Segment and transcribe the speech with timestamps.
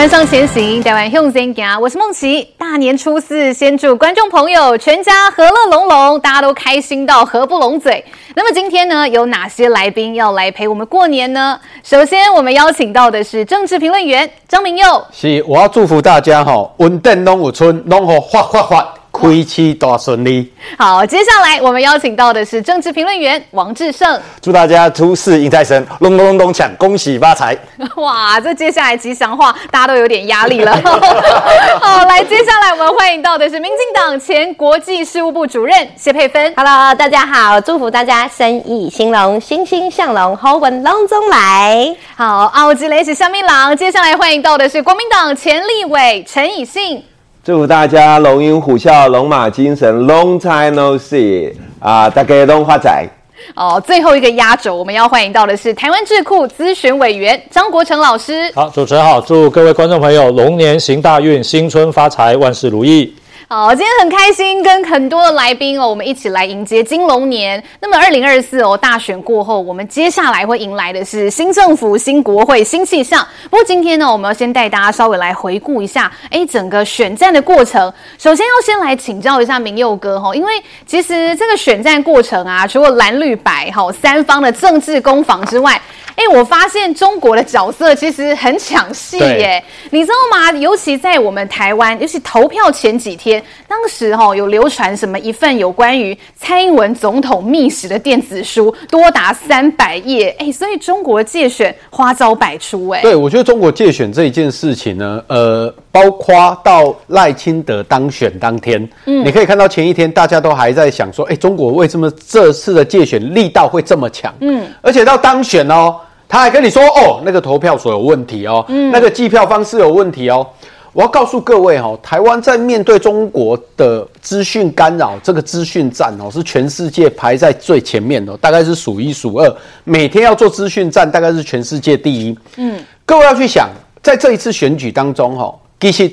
[0.00, 1.78] 湾向前行，台湾向前行。
[1.78, 2.42] 我是梦琪。
[2.56, 8.02] 大年初四，先祝观众朋友全家和乐融融，大家都开心到合不拢嘴。
[8.34, 11.60] 那么今天呢，有哪些来宾要来陪我们过年呢？
[11.82, 15.04] 首先，我们邀请到的是政治评论员张明佑。
[15.12, 18.94] 是，我要祝福大家哈，稳定拢有春，拢好发发发。
[19.20, 20.50] 开期大顺利。
[20.78, 24.18] 好，接下来我们邀请到的是政治评论员王志胜。
[24.40, 27.56] 祝大家初四迎财神，隆隆隆锵，恭喜发财！
[27.96, 30.72] 哇，这接下来吉祥话，大家都有点压力了。
[31.80, 36.52] 好，来，接下来我们欢迎到的是民进党前国际事务部主任谢佩芬。
[36.56, 41.94] Hello，大家好，祝福大家生意兴隆，欣欣向荣，好运隆中来。
[42.16, 43.76] 好，奥吉雷是香槟郎。
[43.76, 47.04] 接下来欢迎到的是国民党前立委陈以信。
[47.42, 52.10] 祝福大家龙吟虎啸，龙马精神，Long time no see 啊！
[52.10, 53.08] 大家龙发财
[53.56, 53.82] 哦。
[53.82, 58.52] 最后一个压轴，我们要欢迎到的是台湾智库咨询委员张国成老师。
[58.54, 63.10] 好，主持人好，祝各位观众朋友龙年行大运，新春发财，万事如意。
[63.52, 67.60] 好，今天很开心，跟很多的来宾哦，我们一起来迎接金龙年。
[67.80, 73.26] 那么，二零二四哦，大选过后，我们接下来会迎来的是新政府、新国会、新气象。
[73.50, 77.92] 不过，今天呢，我们要先带大家稍微来回顾一下，哎，整个选战的过程。
[78.18, 80.52] 首先要先来请教一下明佑哥哈，因为
[80.86, 85.72] 其实这个选战过程啊，除了蓝绿白哈三方的政治攻防之外，
[86.14, 90.52] 哎，我发现中国的角色其实很抢戏耶，你知道吗？
[90.52, 114.34] 尤其在我们台湾，尤其投票前几天，当时哈有流传什么一份有关于蔡英文总统秘史的电子书，多达三百页，哎，所以中国介选花招百出，哎，对，我觉得中国介选这一件事情呢，呃，包括到赖清德当选当天，嗯，你可以看到前一天大家都还在想说，哎，中国为什么这次的介选力道会这么强？
[114.40, 115.96] 嗯，而且到当选哦。
[116.32, 120.46] 他还跟你说哦，那个投票所有问题哦，嗯，那个计票方式有问题哦。
[120.92, 129.56] 我要告诉各位哈，台湾在面对中国的资讯干扰，这个资讯战哦，是全世界排在最前面的，大概是数一数二。
[129.84, 132.36] 每天要做资讯战，大概是全世界第一。
[132.56, 133.68] 嗯，各位要去想，
[134.02, 136.12] 在这一次选举当中哈，其实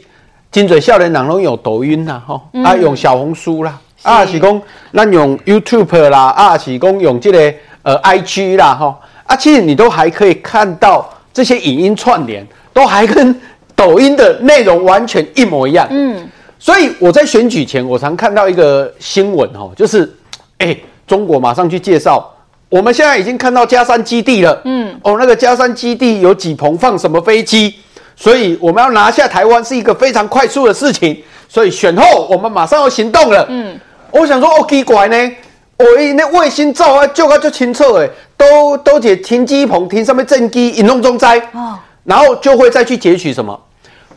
[0.52, 4.62] 金嘴少年党都有抖音啦，哈啊用小红书啦，啊是讲
[4.92, 9.00] 那用 YouTube 啦，啊是讲用这个呃 IG 啦，哈。
[9.26, 13.38] 啊，其实你都还可以看到这些影音串联，都还跟
[13.78, 15.88] 抖音的内容完全一模一样。
[15.92, 16.28] 嗯，
[16.58, 20.12] 所以我在选举前，我常看到一个新闻哦，就是，
[20.58, 22.30] 哎，中国马上去介绍，
[22.70, 24.60] 我们现在已经看到加山基地了。
[24.66, 27.76] 嗯，哦，那个加山基地有几棚放什么飞机，
[28.16, 31.24] 所以我们要拿下台湾是一个非常快速的事情。
[31.48, 33.46] 所以选后我们马上要行动了。
[33.48, 33.80] 嗯，
[34.12, 35.32] 我想说，哦，奇怪呢。
[35.78, 35.86] 哦，
[36.16, 41.78] 那卫星照啊，就个就清楚诶，都都解停机棚，停上面震机，引动中灾哦，
[42.08, 43.60] 然后就会再去截取什么？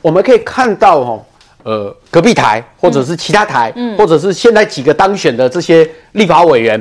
[0.00, 1.18] 我们可以看到哈，
[1.64, 6.80] 呃，隔壁台或者是其他台，嗯，或者是现在几个当选的这些立法委员，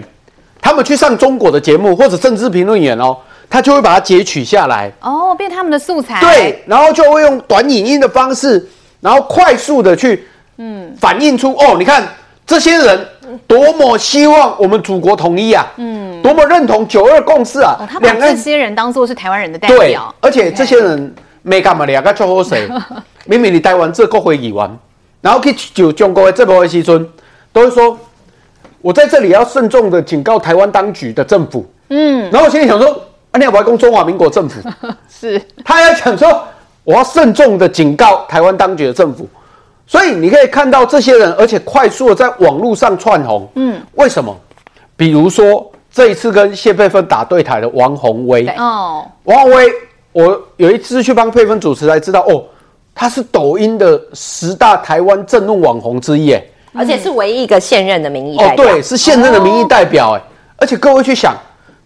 [0.62, 3.18] 他们去上中国的节目或者政治评论员哦，
[3.50, 8.70] 他就会把它截取下来哦，变他们的素材，对，然后就会用短影音的方式，
[9.02, 10.28] 然后快速的去
[10.58, 12.08] 嗯反映出哦，你看
[12.46, 13.08] 这些人。
[13.46, 15.72] 多么希望我们祖国统一啊！
[15.78, 17.76] 嗯，多么认同九二共识啊！
[17.80, 22.68] 哦、他把这些人当做是台湾人的代表，对，而且这些人没干嘛的，个做好谁？
[23.26, 24.80] 明明你台湾这国会议员，
[25.22, 27.08] 然后去就中国的这部分时阵，
[27.52, 27.98] 都会说，
[28.82, 31.66] 我在这里要慎重的警告台湾当局的政府。
[31.90, 32.90] 嗯，然后我心里想说，
[33.32, 34.62] 啊，你要不要攻中华民国政府？
[35.10, 36.44] 是，他要讲说，
[36.84, 39.28] 我要慎重的警告台湾当局的政府。
[39.86, 43.50] 所以你可以看到这些人，而且快速的在网络上窜红。
[43.56, 44.36] 嗯，为什么？
[44.96, 48.48] 比如说这一次跟谢佩芬打对台的王宏威。
[48.58, 49.72] 哦，王宏威，
[50.12, 52.44] 我有一次去帮佩芬主持才知道，哦，
[52.94, 56.44] 他是抖音的十大台湾政论网红之一，哎，
[56.74, 58.66] 而且是唯一一个现任的民意代表。
[58.66, 60.22] 哦，对，是现任的民意代表，哎，
[60.58, 61.36] 而且各位去想，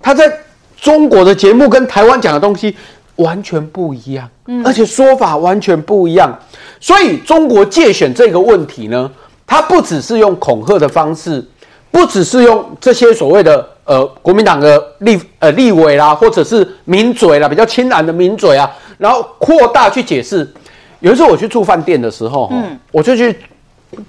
[0.01, 0.31] 他在
[0.79, 2.75] 中国的节目跟台湾讲的东西
[3.15, 6.37] 完全不一样，嗯，而且说法完全不一样。
[6.81, 9.09] 所以中国借选这个问题呢，
[9.47, 11.45] 它不只是用恐吓的方式，
[11.89, 20.51] 不只是用这些所谓的呃国民党的立呃立委啦，或者是名嘴啦，比较亲蓝的名嘴啊，然后扩大去解释。
[20.99, 23.35] 有一次我去住饭店的时候，嗯，我就去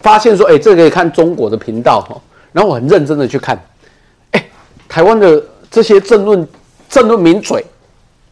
[0.01, 2.17] 发现说，哎，这个可以看中国的频道哈，
[2.53, 3.59] 然后我很认真的去看，
[4.31, 4.45] 哎，
[4.89, 6.49] 台湾的这些政论
[6.89, 7.65] 政论名嘴。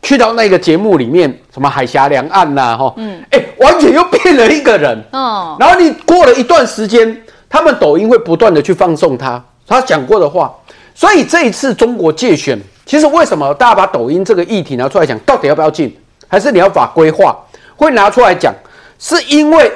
[0.04, 7.16] 去到那个节目里面，什么海峡两岸呐、啊，哈，嗯，哎，完全又变了一个人，哦，然后你过了一段时间，
[7.48, 10.52] 他们抖音会不断的去放送他他讲过的话，
[10.94, 15.96] 所以这一次中国介选，其实为什么大家把抖音这个议题拿出来讲，到底要不要禁，
[16.28, 17.36] 还是你要法规化，
[17.76, 18.54] 会拿出来讲，
[18.98, 19.72] 是因为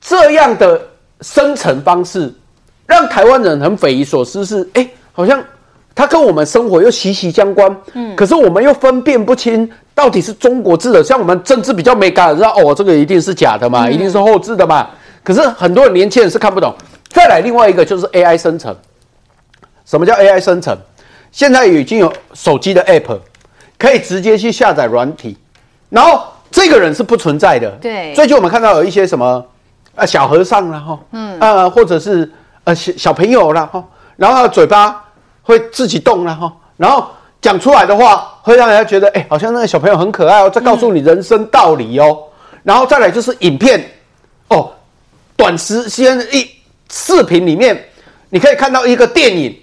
[0.00, 0.80] 这样的
[1.20, 2.32] 生成方式
[2.86, 5.42] 让台湾人很匪夷所思是，是哎，好像
[5.94, 14.88] 它跟我们生活又息息相关，嗯，可是我们又分辨不清到底是中国制的，像我们政治比较敏感，知道哦，这个一定是假的嘛，嗯、一定是后制的嘛。
[15.22, 16.74] 可是很多年轻人是看不懂。
[17.10, 18.74] 再来另外一个就是 AI 生成，
[19.90, 20.78] 什么叫 AI 生成？
[21.32, 23.18] 现在已经有手机的 App
[23.76, 25.36] 可以直接去下载软体，
[25.88, 27.68] 然后这个人是不存在的。
[27.82, 29.44] 对，最近我们看到有一些什么
[29.96, 32.30] 呃小和尚啦哈，嗯呃或者是
[32.62, 33.84] 呃小小朋友啦哈，
[34.14, 35.04] 然后嘴巴
[35.42, 37.08] 会自己动啦哈，然后
[37.42, 42.16] 讲出来的话会让人家觉得哎、欸、好像那个小朋友很可爱哦，在告诉你人生道理哦。
[42.52, 43.84] 嗯、然后再来就是影片
[44.50, 44.70] 哦，
[45.36, 46.48] 短时间一
[46.92, 47.84] 视频里面
[48.28, 49.60] 你可以看到一个电影。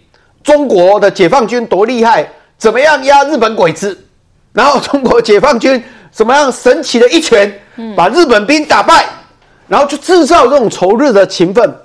[0.48, 2.26] 中国的解放军多厉害，
[2.58, 3.98] 怎么样压日本鬼子？
[4.54, 7.54] 然后中国解放军怎么样神奇的一拳，
[7.98, 9.06] 把日本兵打败，
[9.68, 11.76] 然后就制造这种仇日的情分。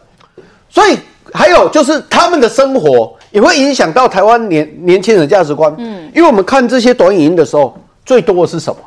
[0.71, 0.97] 所以
[1.35, 5.75] 还有就是他们的生活也会影响到台湾年年轻人的价值观。
[5.79, 7.77] 嗯，因为我们看这些短影音的时候，
[8.07, 8.79] 最多的是什么？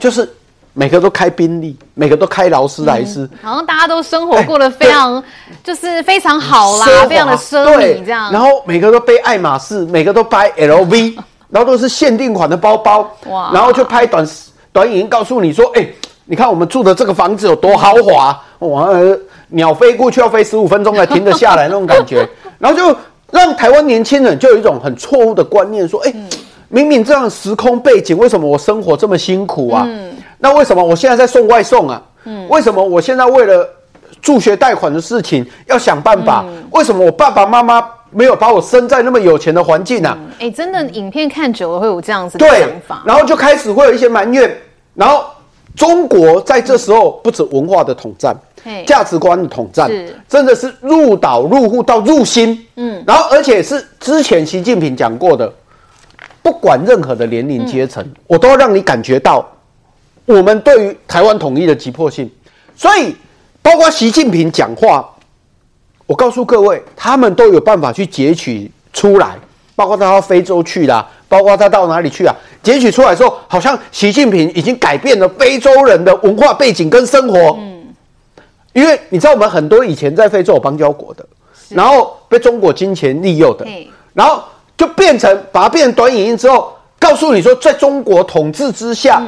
[0.00, 0.28] 就是。
[0.76, 5.22] 每个都开宾利，每个都开劳斯莱斯，好像大家都生活过得非常，
[5.62, 8.32] 就是非常好啦，非常的奢靡这样。
[8.32, 11.16] 然后每个都背爱马仕，每个都拍 LV，
[11.48, 13.08] 然后都是限定款的包包。
[13.30, 13.52] 哇！
[13.54, 14.28] 然后就拍短
[14.72, 15.88] 短影音，告诉你说：“哎，
[16.24, 18.42] 你看我们住的这个房子有多豪华！
[18.58, 18.88] 哇，
[19.50, 22.28] 鸟飞过去要飞十五分钟才停得下来那种感觉。
[22.58, 22.98] ”然后就
[23.30, 26.12] 让台湾年轻人就有一种很错误的观念，说：“哎，
[26.68, 30.13] 明明这样时空背景，为什么我生活这么辛苦啊？”嗯。
[30.44, 32.02] 那为什么我现在在送外送啊？
[32.24, 33.66] 嗯，为什么我现在为了
[34.20, 36.44] 助学贷款的事情要想办法？
[36.46, 40.14] 嗯、为什么我爸爸妈妈没有把我生在那么有钱的环境呢？
[40.38, 44.54] 哎，真的，影片看久了会有这样子的想法，然后就开始会有一些埋怨。
[44.92, 45.24] 然后
[45.74, 49.90] 中国在这时候不止文化的统战，嗯、价值观的统战，
[50.28, 52.66] 真的是入岛入户到入心。
[52.76, 55.50] 嗯，然后而且是之前习近平讲过的，
[56.42, 59.48] 不管任何的年龄阶层，嗯、我都要让你感觉到。
[60.26, 62.30] 我们对于台湾统一的急迫性，
[62.74, 63.14] 所以
[63.60, 65.06] 包括习近平讲话，
[66.06, 69.36] 我告诉各位，他们都有办法去截取出来，
[69.76, 72.34] 包括他到非洲去啦，包括他到哪里去啊？
[72.62, 77.58] 截取出来之后，好像习近平已经改变了非洲人的文化背景跟生活。
[77.58, 77.84] 嗯，
[78.72, 81.26] 因为你知道，我们很多以前在非洲有邦交国的，
[81.68, 83.66] 然后被中国金钱利诱的，
[84.14, 84.42] 然后
[84.74, 89.22] 就变成把它变成短影音之后，告诉你说，在中国统治之下。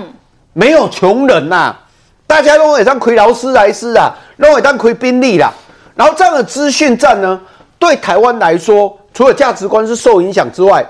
[0.59, 1.81] 没有穷人呐、啊，
[2.27, 5.53] 大家都会当亏劳斯莱斯啊，都会当亏宾利啦。
[5.95, 7.39] 然后这样的资讯战呢，
[7.79, 10.83] 对台湾来说，除了价值观是受影响之外，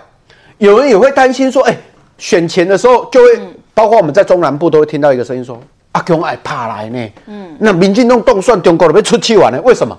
[0.58, 1.76] 有人也会担心说，哎，
[2.16, 3.40] 选前的时候就会，
[3.74, 5.60] 包括我们在中南部都会听到一个声音说，
[5.90, 7.08] 阿公爱怕来呢。
[7.26, 9.98] 嗯，那民进党动算中国人被出气完了，为什么？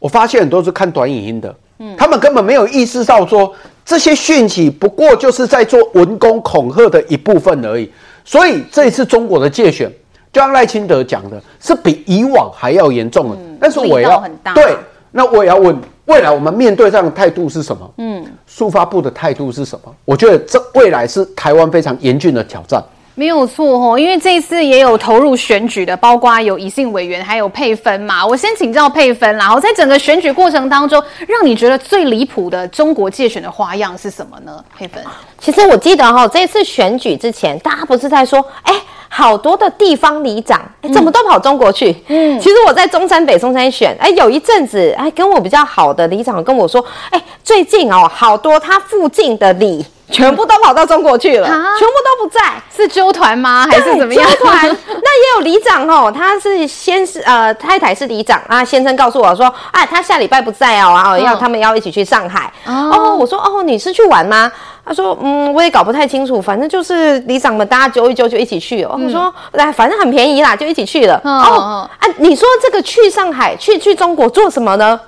[0.00, 3.54] 我发现很多是看短影音的，嗯，他们根本没有意识到说，
[3.84, 7.88] 这些讯息不过就是在做文攻恐吓的一部分而已。
[8.30, 9.90] 所以这一次中国的界选，
[10.32, 13.34] 就像赖清德讲的，是比以往还要严重的。
[13.34, 14.24] 嗯、但是我也要
[14.54, 14.76] 对，
[15.10, 17.92] 那我也要问，未来我们面对这样的态度是什么？
[17.98, 19.92] 嗯，速发布的态度是什么？
[20.04, 22.80] 我觉得这未来是台湾非常严峻的挑战。
[23.16, 28.24] 没有错哦，因为这一次也有投入选举的，包括有宜信委员，还有配分嘛。
[28.24, 34.64] 我先请教配分，然后在整个选举过程当中，让你觉得最离谱的中国界选的花样是什么呢？
[34.74, 35.04] 配分，
[35.38, 38.74] 其实我记得哈、哦，这次选举之前，大家不是在说，哎，
[39.10, 41.94] 好多的地方里长，哎，怎么都跑中国去？
[42.06, 49.84] 嗯，其实我在中山北、中山选，哎，有一阵子，哎，跟我比较好的里长跟我说，哎，最近哦，好多他附近的里。
[50.10, 52.40] 全部都跑到中国去了，啊、全部都不在，
[52.76, 53.66] 是纠团吗？
[53.70, 54.28] 还是怎么样？
[54.30, 54.68] 纠团。
[54.88, 62.52] 那也有里长哦，他是先是呃太太是里长啊，先生告诉我说，啊，他下礼拜不在哦，要他们要一起去上海。
[62.66, 64.50] 哦，哦，我说哦，你是去玩吗？
[64.84, 68.94] 他说嗯，我也搞不太清楚，反正就是里长们大家揪一揪就一起去哦。
[68.96, 71.20] 嗯、我说来，反正很便宜啦，就一起去了。
[71.22, 74.98] 哦，哦啊，你说这个去上海去去中国做什么呢？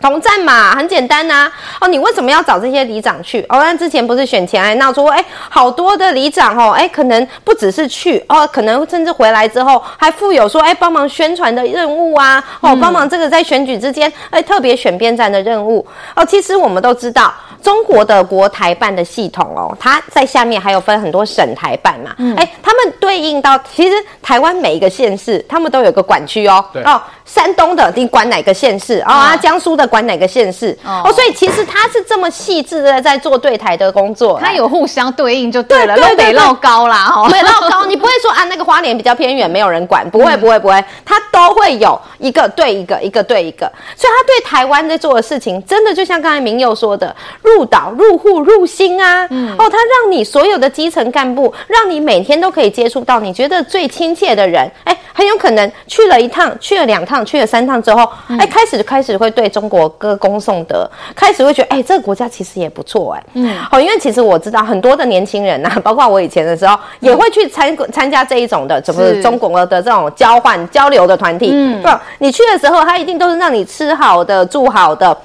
[0.00, 1.52] 统战嘛，很简单呐、啊。
[1.80, 3.40] 哦，你为什么要找这些里长去？
[3.48, 15.86] 哦，那之前不是选前还闹出，哎，好多的里长哦，哎，可能不只是去哦，可能甚至回来之后还附有说，哎，帮忙宣传的任务啊，哦，帮忙这个在选举之间，哎，特别选边站的任务。
[16.14, 17.32] 哦，其实我们都知道。
[17.60, 28.98] 中国的国台办的系统哦，它在下面还有分很多省台办嘛，哎、嗯，他们对应到其实台湾每一个县市，他们都有个管区哦，对哦，山东的你管哪个县市？
[29.00, 29.36] 啊？
[29.36, 30.76] 江苏的管哪个县市？
[30.82, 49.54] 哦，所以其实他是这么细致的在做对台的工作，他有互相对应就对了，都得绕高啦，哈， 没绕高，你不会说啊那个花莲比较偏远，没有人管，不会不会不会，他都会有一个对一个，一个对一个，所以他对台湾在做的事情，真的就像刚才明佑说的，入岛入户入心啊，嗯。
[49.58, 58.08] 哦，他让你所有的基层干部，让你每天都可以接触到你觉得最亲切的人，哎，很有可能去了一趟，去了两趟，去了三趟之后，
[58.38, 75.16] 哎，开始开始会对中国歌功颂德，开始会觉得，哎，这个国家其实也不错，哎，嗯，好，因为其实我知道很多的年轻人呐， 包括我以前的时候，也会去参参加这一种的，怎么中国的这种交换交流的团体，嗯，不，你去的时候，他一定都是让你吃好的，住好的。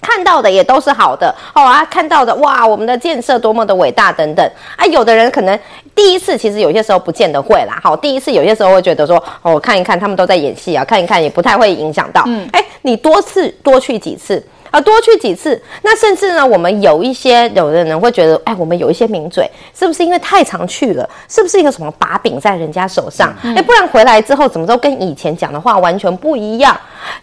[0.00, 4.86] 看到的也都是好的哦啊，看到的哇，我们的建设多么的伟大等等啊。
[4.86, 5.58] 有的人可能
[5.94, 7.78] 第一次，其实有些时候不见得会啦。
[7.82, 12.22] 好，第一次有些时候会觉得说，哦，看一看他们都在演戏啊，看一看也不太会影响到。
[12.26, 14.42] 嗯，哎，你多次多去几次。
[14.70, 21.08] 啊，多去几次，那甚至呢，我们有一些有的人会觉得，哎，我们有一些名嘴，是不是因为太常去了？
[21.28, 23.30] 是不是一个什么把柄在人家手上？
[23.42, 26.76] 哎、嗯，不然回来之后怎么都跟以前讲的话完全不一样？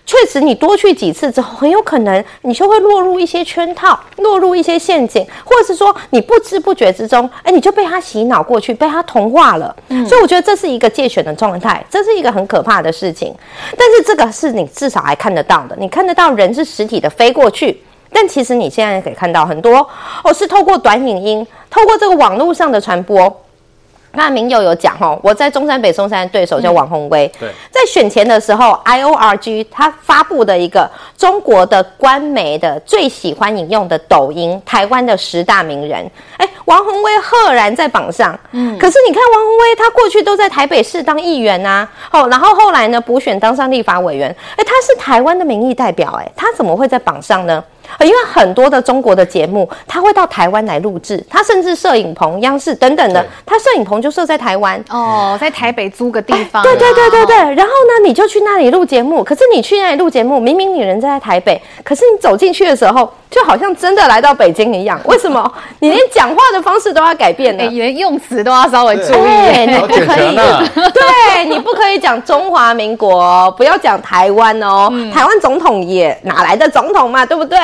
[0.05, 9.75] 确实，你多去几次之后，很有可能你就会落入一些圈套，落入一些陷阱，或者是说你不知不觉之中，哎，你就被他洗脑过去，被他同化了。
[9.89, 13.35] 嗯、所以我觉得这是一个借选的状态，这是一个很可怕的事情。
[13.77, 19.87] 但是这个是你至少还看得到的，你看得到人是实体的飞过去，但其实你现在可以看到很多
[20.23, 23.44] 哦，是透过短影音，透过这个网络上的传播。
[24.15, 27.31] 那明友有讲哦，我在中山北松山的对手叫王宏威。
[27.39, 38.37] 对，在选前的时候，I O R G 他发布的一个中国的官媒的最喜欢引用的抖音台湾的十大名人，哎，王宏威赫然在榜上。
[38.51, 47.63] 嗯，可是你看王宏威，他过去都在台北市当议员呐，哦，然后后来呢补选当上立法委员，哎，他是台湾的民意代表，哎，他怎么会在榜上呢？
[48.01, 56.61] 因为很多的中国的节目，他会到台湾来录制，他甚至摄影棚、央视等等的，他摄影棚就设在台湾哦，在台北租个地方。
[56.63, 57.35] 对对对对对。
[57.35, 59.23] 然后呢，你就去那里录节目。
[59.23, 64.97] 可是你去那里录节目，明明你人在台北，可是你走进去的时候，就好像真的来到北京一样。
[65.03, 65.51] 为什么？
[65.79, 67.65] 你连讲话的方式都要改变呢？
[67.69, 69.25] 连用词都要稍微注意。
[69.25, 70.35] 对，你不可以。
[70.95, 74.89] 对，你不可以讲中华民国，不要讲台湾哦。
[75.13, 77.25] 台湾总统也哪来的总统嘛？
[77.25, 77.59] 对不对？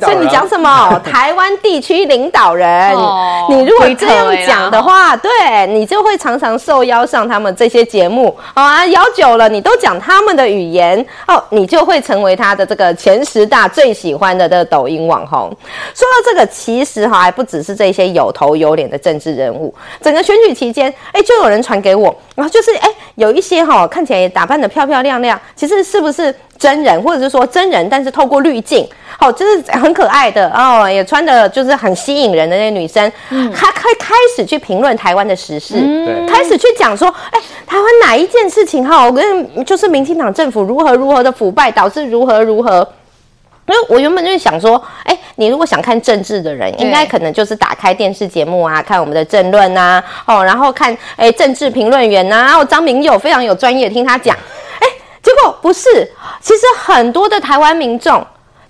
[0.00, 0.96] 所以你讲什么？
[1.04, 15.48] 台湾地区领导人，哦、你如果这样讲的话，对，你就会常常受邀上他们这些节目啊，邀久了，你都讲他们的语言哦，你就会成为他的这个前十大最喜欢的这个抖音网红。
[15.94, 26.34] 说到这个，其实哈还不只是这些有头有脸的政治人物，整个选举期间，哎，就有人传给我，然后就是哎，有一些哈看起来也打扮的漂漂亮亮，其实是不是？
[26.58, 42.88] 真人，或者是说真人，但是透过滤镜，好，就是很可爱的哦，也穿的就是很吸引人的那些女生，嗯，她可以开始去评论台湾的时事，嗯，开始去讲说，哎，台湾哪一件事情哈，我跟就是民进党政府如何如何的腐败，导致如何如何。
[43.68, 54.36] 因为我原本就是想说，哎，你如果想看政治的人，应该可能就是打开电视节目啊，看我们的政论呐，哦，然后看哎政治评论员呐，然后张明友非常有专业，听他讲。
[55.22, 56.08] 结果不是，
[56.40, 58.24] 其实很多的台湾民众。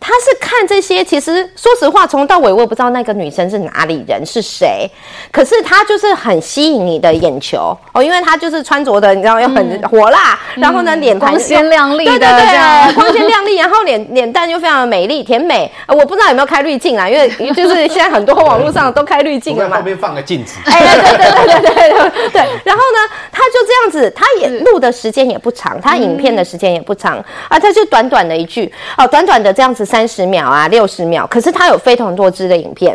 [0.07, 4.89] 他是看这些，其实说实话，从头到尾我也不知道那个女生是哪里人是谁，
[5.33, 15.69] 可是她就是很吸引你的眼球哦，因为她就是穿着的，你知道又很火辣，嗯、然后呢脸盘鲜亮丽的，对对对， 光鲜亮丽，然后脸脸蛋又非常的美丽甜美。
[15.89, 19.79] 我不知道有没有开滤镜啊，因为就是现在很多网络上都开滤镜了嘛。
[19.79, 20.55] 后面放个镜子。
[20.67, 22.43] 哎，对对对对对对对。
[22.65, 29.85] 然后呢，他就这样子，他也录的时间也不长，他影片的时间也不长啊，他就短短的一句哦，短短的这样子。
[29.97, 32.95] 三十秒啊，六十秒，可是它有非常多支的影片，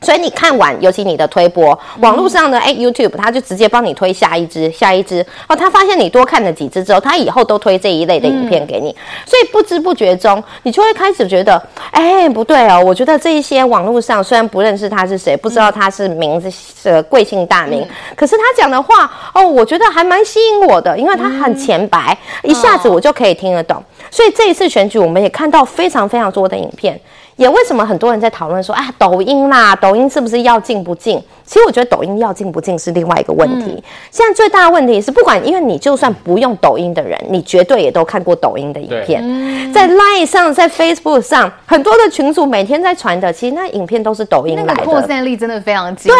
[0.00, 5.22] 所以你看完，尤其你的推播，网络上的哎，YouTube，它就直接帮你推下一支，下一支。
[5.46, 5.54] 哦。
[5.54, 8.96] 他发现你多看了几支之后，他以后都推这一类的影片给你，
[9.26, 16.50] 所以不知不觉中，你就会开始觉得，哎，不对哦，我觉得这一些网络上虽然不认识他是谁，不知道他是名字
[16.88, 17.86] 呃贵姓大名，
[18.16, 23.84] 可是他讲的话哦，我觉得还蛮吸引我的，因为他很浅白，一下子我就可以听得懂。
[24.12, 27.00] 所以这一次选举，我们也看到非常非常多的影片，
[27.36, 31.20] 也为什么很多人在讨论说，啊，抖音啦，抖音是不是要进不进？
[31.44, 33.72] 其实我觉得抖音要进不进是另外一个问题。
[33.76, 46.16] 嗯、现在最大的问题是，不管因为你就算不用抖音的人，你绝对也都看过抖音的影片，嗯、在 Line 上，在 Facebook 上，很多的群组每天在传的，其实那影片都是抖音来的，那个扩散力真的非常强、哦。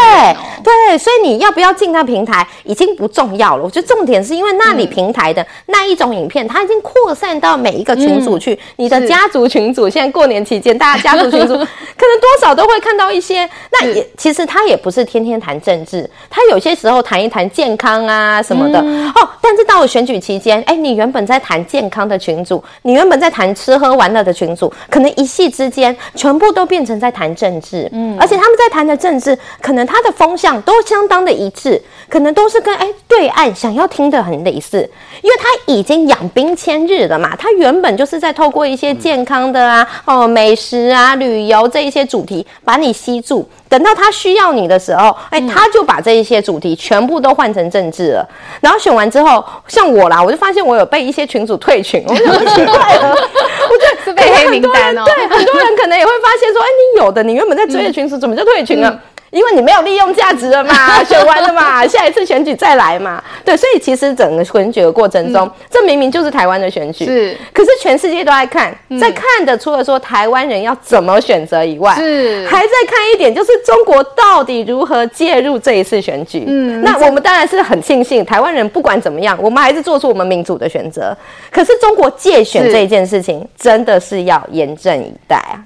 [0.64, 3.64] 对对，所以你要不要进那平台已经不重要了。
[3.64, 11.52] 我觉得重点是因为那里平台的那一种影片，它已经扩散到每一个群组去，嗯、你的家族群组，现在过年期间大家家族群组
[11.98, 13.46] 可能多少都会看到一些。
[13.70, 15.02] 那也其实他也不是。
[15.12, 19.28] 天天谈政治，他有些时候谈一谈健康啊什么的、嗯、哦。
[19.42, 27.86] 但是到了选举期间，哎、欸，你原本在谈健康的群组，你原本在谈吃喝玩乐的群组，可能一夕之间全部都变成在谈政治。
[27.92, 34.88] 嗯，而且他们在谈的政治，可能他的风向都相当的一致，可能都是跟哎、欸、对岸想要听的很类似，
[35.20, 37.36] 因为他已经养兵千日了嘛。
[37.36, 43.48] 他原本就是在透过一些健康的啊、哦美食啊、旅游这一些主题把你吸住。
[43.68, 48.28] 等到他需要你的时候，哎、欸，他就把这一些主题全部都换成政治了。
[48.60, 55.04] 然后选完之后，像我啦，我就发现我有被一些群主退群，我就很奇怪了，我觉得是被黑名单哦。
[55.06, 58.90] 对，很多人可能也会发现说，哎、欸，你有的，你原本在追的群主，怎么就退群了？
[58.90, 59.00] 嗯嗯
[59.32, 63.20] 因为你没有利用价值了嘛， 选完了嘛，下一次选举再来嘛。
[63.44, 67.36] 对，所以其实整个选举的过程中，嗯、这明明就是台湾的选举，是。
[67.50, 76.44] 可是全世界都在看，在看的除了说台湾人要怎么选择以外，是还在看一点，就是中国到底如何介入这一次选举。
[76.46, 81.16] 嗯，那我们当然是很庆幸，台湾人不管怎么样，我们还是做出我们民主的选择。
[81.50, 85.62] 可是中国借选这一件事情，真的是要严阵以待啊。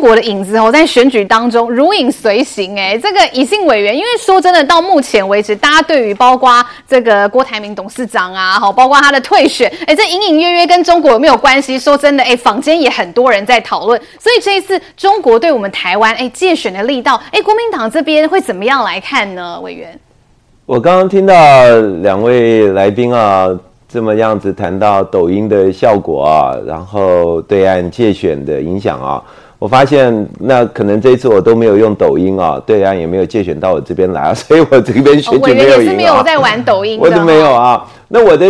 [0.00, 11.78] 国的影子哦，在选举当中如影随形哎，这个以信委员，因为说真的，到目前为止，大家对于包括这个郭台铭董事长啊，好，包括他的退选，哎，这隐隐约约跟中国有没有关系？
[11.78, 14.00] 说真的，哎，坊间也很多人在讨论。
[14.18, 19.60] 所以这一次中国对我们台湾哎借选的力道，哎，国民党这边会怎么样来看呢？
[19.60, 19.98] 委员，
[20.66, 21.34] 我刚刚听到
[22.02, 23.48] 两位来宾啊，
[23.88, 29.22] 这么样子谈到抖音的效果啊，然后对岸借选的影响啊。
[29.60, 35.76] 我发现，那可能这一次我都没有用抖音啊，对啊，也没有借选到我这边来啊， 所以我这边选举没有赢啊。
[35.76, 37.86] 我也是没有在玩抖音的，我都没有啊。
[38.08, 38.46] 那我的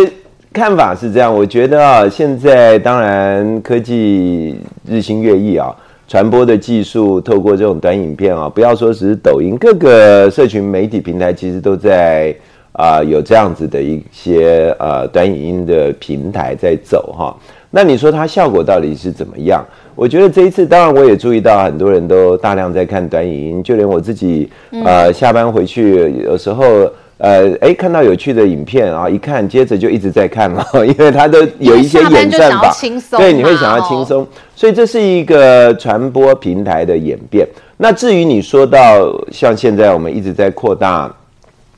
[0.53, 5.75] 看法是这样，我觉得啊，现在当然科技日新月异啊，
[6.07, 12.33] 传播的技术透过这种短影片啊，不要说只是抖音，各个社群媒体平台其实都在
[12.71, 17.35] 啊有这样子的一些呃短影音的平台在走哈。
[17.69, 19.65] 那你说它效果到底是怎么样？
[20.01, 24.49] 我觉得这一次，当然我也注意到很多人都大量在看短影音，就连我自己，
[24.83, 32.73] 呃，下班回去有时候，呃，哎，看到有趣的影片啊，一看接着就一直在看了， 因为它都有一些演算法，
[33.19, 37.47] 对，你会想要轻松，所以这是一个传播平台的演变。
[37.77, 41.15] 那至于你说到像现在我们一直在扩大。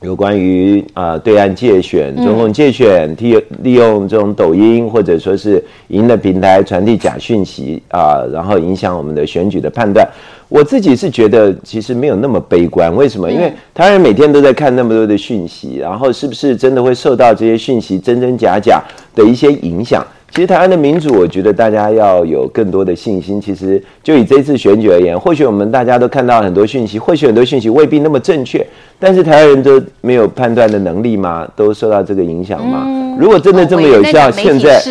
[0.00, 10.06] 有关于啊、呃，对岸借选、中共借选，利利用这种抖音或者说是影音的平台传递假讯息啊、呃，然后影响我们的选举的判断。
[10.50, 12.94] 我自己是觉得其实没有那么悲观。
[12.94, 13.30] 为什么？
[13.30, 18.82] 因为台湾人每天都在看那么多的讯息，然后是不是真的会受到这些讯息真真假假
[19.14, 20.04] 的一些影响？
[20.34, 23.40] 其实台湾的民主，我觉得大家要有更多的信心。
[23.40, 28.66] 其实就以这次选举而言，或许我们大家都看到很多讯息，或许很多讯息未必那么正确，
[28.98, 31.46] 但是台湾人都没有判断的能力吗？
[31.54, 32.82] 都受到这个影响吗？
[32.84, 34.82] 嗯、如果真的这么有效，现在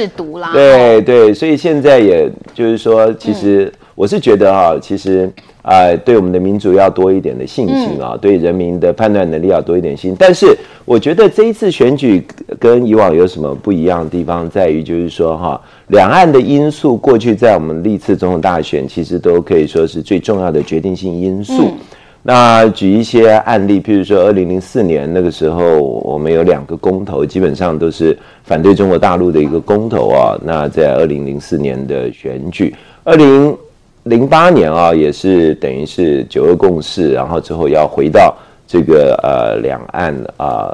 [0.54, 5.30] 对对，所以现在也就是说，其实我是觉得哈，其实。
[5.64, 10.18] 啊、呃，对我们的民主要多一点的信心啊，嗯、对人民的判断能力要多一点信心。
[10.20, 12.22] 但是，我觉得这一次选举
[12.60, 21.70] 跟以往有什么不一样的地方，在于就是说哈，两岸的因素过去在我们历次总统大选，其实都可以说是最重要的决定性因素。
[21.70, 21.74] 嗯、
[22.22, 30.38] 那举一些案例，譬如说二零零四年那个时候，我们有两个公投，基本上都是反对中国大陆的一个公投啊。
[30.44, 33.56] 那在二零零四年的选举，二零。
[34.04, 38.36] 零八年啊，也是等于是九二共识，然后之后要回到
[38.68, 40.72] 这个呃两岸啊、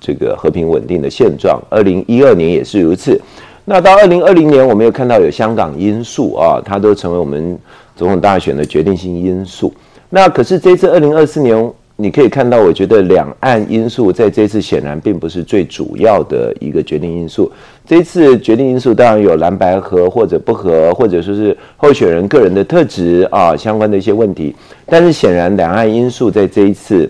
[0.00, 1.60] 这个和平稳定的现状。
[1.70, 3.20] 二零一二年也是如此。
[3.64, 7.58] 那到二零二零年，我们又看到有香港因素啊，它都成为我们
[7.96, 9.72] 总统大选的决定性因素。
[10.08, 11.72] 那可是这次二零二四年。
[11.96, 17.50] 你可以看到，我觉得两岸因素在这次显然并不是最主要的一个决定因素。
[17.86, 24.54] 这次决定因素当然有蓝白合或者不合，或者说是候选人个人的特质啊相关的一些问题。
[24.86, 27.08] 但是显然两岸因素在这一次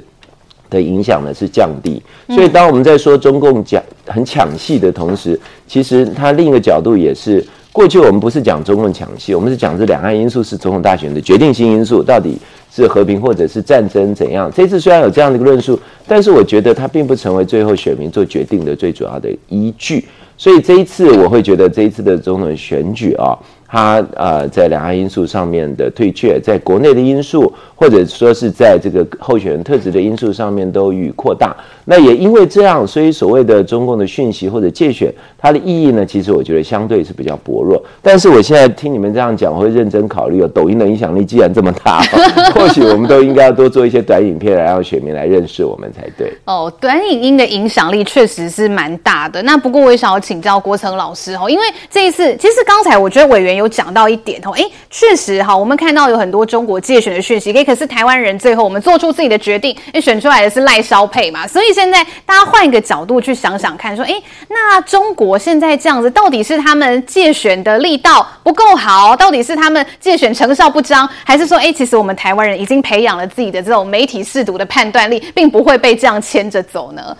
[0.68, 2.02] 的影响呢是降低。
[2.28, 7.44] 所以当我们在说中共讲很抢戏的同时，其实它另一个角度也是。
[7.70, 12.36] 过去我们不是讲中共抢戏，我们是讲这两岸因素是总统大选的决定性因素，到底
[12.74, 14.50] 是和平或者是战争怎样？
[14.54, 20.06] 这次虽然有这样的一个论述，但是我觉得它并不成为最后选民做决定的最主要的依据。
[20.38, 23.38] 所以这一次我会觉得这一次的总统选举啊。
[23.72, 31.56] 他呃，在两岸因素上面的退却，在国内的因素，或者说是在这个候选人特质的因素上面都予以扩大。
[31.86, 37.82] 那也因为这样，所以所谓的中共的讯息或者借选，它的意义呢，其实我觉得相对是比较薄弱。
[38.02, 40.48] 但是我现在听你们这样讲，我会认真考虑哦。
[40.48, 42.02] 抖音的影响力既然这么大，
[42.54, 46.30] 或许我们都应该要多做一些短影片，来让选民来认识我们才对。
[46.44, 49.40] 哦，短影音的影响力确实是蛮大的。
[49.40, 53.61] 那不过我也想要请教郭成老师哦，因为这一次，其实刚才我觉得委员有。
[53.62, 77.16] 有讲到一点哦，哎，确实哈，我们看到有很多中国介选的讯息，可是台湾人最后我们做出自己的决定，因为选出来的是赖萧配嘛，所以现在大家换一个角度去想想看，说，哎，那中国现在这样子，到底是他们介选的力道不够好，到底是他们介选成效不彰，还是说，哎，其实我们台湾人已经培养了自己的这种媒体试读的判断力，并不会被这样牵着走呢？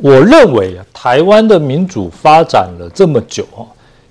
[0.00, 3.44] 我认为啊，台湾的民主发展了这么久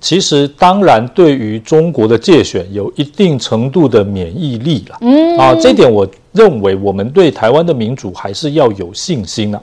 [0.00, 4.96] 其实当然，对于中国的界选有一定程度的免疫力了。
[5.00, 9.60] 嗯啊，这点我认为我们对台湾的民主还是要有信心啊。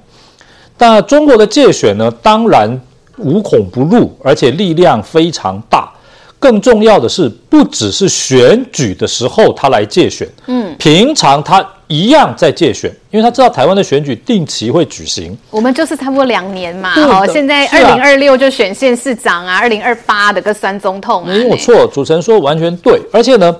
[0.77, 2.79] 那中国的界选呢，当然
[3.17, 5.89] 无孔不入，而且力量非常大。
[6.37, 11.65] 更重要的是，不只是选举的时候他来界选，嗯，平常他。
[11.87, 15.37] 一样在借选，因为他知道台湾的选举定期会举行。
[15.49, 21.27] 我们就是差不多两年嘛，好，现在二零二六就选县市长啊，二零二八的个三总统啊。
[21.27, 22.99] 没有错，主持人说完全对。
[23.11, 23.55] 而且呢，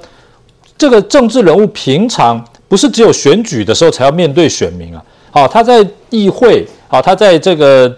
[0.78, 7.98] 这个政治人物平常不是只有选举的时候才要面对选民啊，好，他在议会，好，他在这个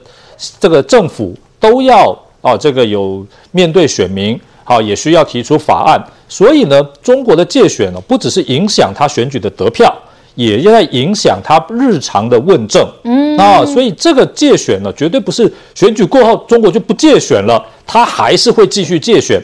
[0.59, 4.39] 这个政府都要哦，这个有面对选民。
[4.69, 5.97] 好，也需要提出法案。
[6.27, 9.97] 所以呢，中国的借选呢，不只是影响他选举的得票。
[10.37, 13.35] 也在影响他日常的问政，嗯。
[13.37, 19.39] 啊，所以这个借选呢，绝对不是选举过后中国就不借选了，他还是会继续借选，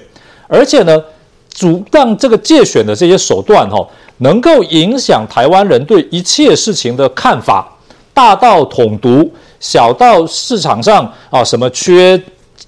[0.47, 0.99] 而且呢，
[1.53, 7.71] 主让这个借选的这些手段哈，能够影响台湾人对一切事情的看法，
[8.15, 12.19] 大到统独，小到市场上啊什么缺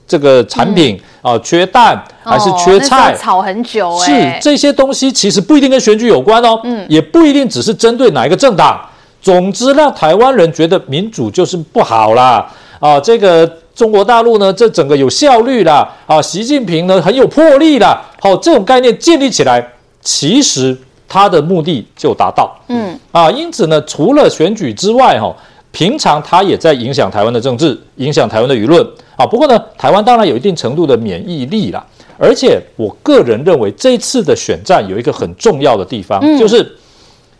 [0.07, 0.95] 这个产品。
[0.95, 3.11] 嗯啊，缺蛋还是缺菜？
[3.11, 3.99] 哦、吵很久。
[3.99, 8.79] 是这些东西其实不一定跟选举有关哦，嗯，也不一定只是针对哪一个政党。
[9.23, 12.47] 总之，让台湾人觉得民主就是不好啦。
[12.79, 15.91] 啊，这个中国大陆呢，这整个有效率啦。
[16.05, 17.99] 啊，习近平呢很有魄力啦。
[18.21, 19.67] 好，这种概念建立起来，
[20.01, 22.55] 其实他的目的就达到。
[22.67, 25.35] 嗯，啊，因此呢，除了选举之外，哈。
[25.75, 28.81] 平常他也在影响台湾的政治，影响台湾的舆论
[29.17, 29.27] 啊。
[29.27, 31.85] 不过呢，台湾当然有一定程度的免疫力啦。
[32.17, 36.65] 而且我个人认为，这次的选战有一个很重要的地方，嗯、就是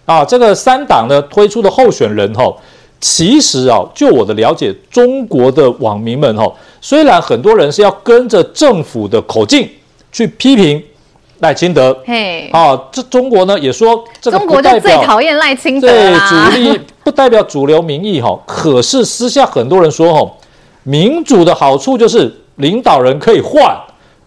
[0.06, 2.54] 啊，这个三党呢推出的候选人哈，
[3.00, 6.46] 其实啊，就我的了解，中国的网民们哈，
[6.82, 9.70] 虽然很多人是要跟着政府的口径
[10.12, 10.84] 去批评。
[11.40, 18.40] 赖清德，嘿，啊，这中国呢也说中国就最讨厌赖清德对，主力 不代表主流民意哈。
[18.46, 20.32] 可是私下很多人说哈，
[20.84, 23.76] 民主的好处就是领导人可以换，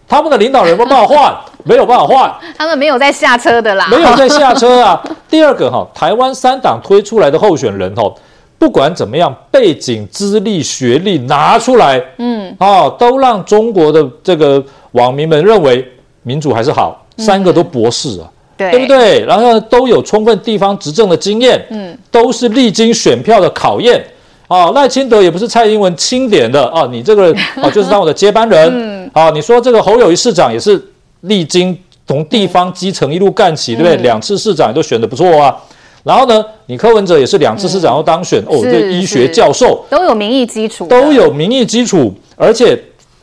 [0.07, 5.01] 他们的领导人没办法换， 没有办法换，他们没有在下车的啦，没有在下车啊。
[5.27, 8.03] 第二个哈，台湾三党推出来的候选人哈，
[8.59, 15.93] 不管怎么样，背景、资历、学历拿出来，嗯，啊，都让中国的这个网民们认为。
[16.29, 19.25] 民主还是好，三个都博士啊，嗯、对，对不对？
[19.25, 24.05] 然后都有充分地方执政的经验，嗯，都是历经选票的考验
[24.47, 24.69] 啊。
[24.71, 30.79] 赖清德也不是蔡英文钦点的啊，你这个啊 就是当我的接班人，嗯，啊，你说这个侯友谊市长也是
[31.21, 31.75] 历经
[32.07, 33.97] 从地方基层一路干起，对不对？
[33.97, 35.57] 嗯、两次市长也都选的不错啊。
[36.03, 42.77] 然后呢，你柯文哲也是两次市长都当选，嗯、哦，这医学教授都有民意基础，都有民意基础，而且。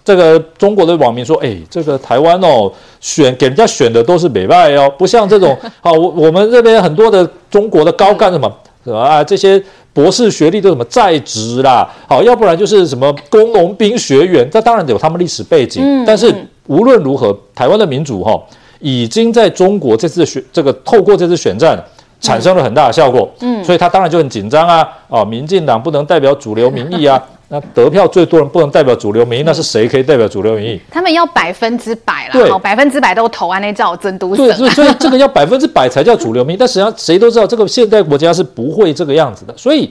[0.06, 5.50] 这个中国的网民说：“哎，这个台湾哦，选给人家选的都是美外哦，不像这种
[5.82, 8.48] 啊，我我们这边很多的中国的高干什么
[8.84, 9.60] 什么啊，这些
[9.92, 15.82] 博士学历都什么在职啦，好，要不然就是什么工农兵学员，这当然有他们历史背景。
[15.84, 16.32] 嗯、但是
[16.68, 18.40] 无论如何，台湾的民主哈、哦，
[18.78, 21.76] 已经在中国这次选这个透过这次选战
[22.20, 23.28] 产生了很大的效果。
[23.40, 30.80] 嗯，所以他当然就很紧张啊，啊，民进党不能代表主流民意啊。”那得票最多人不能代表主流民意，那是谁可以代表主流民意？
[30.90, 36.56] 他们要百分之百啦，对，百分之百都投安那叫真都对，所以所以这个要百分之百才叫主流民意。
[36.58, 39.54] 但实际上谁都知道，这个现代国家是不会这个样子的。
[39.56, 39.88] 所以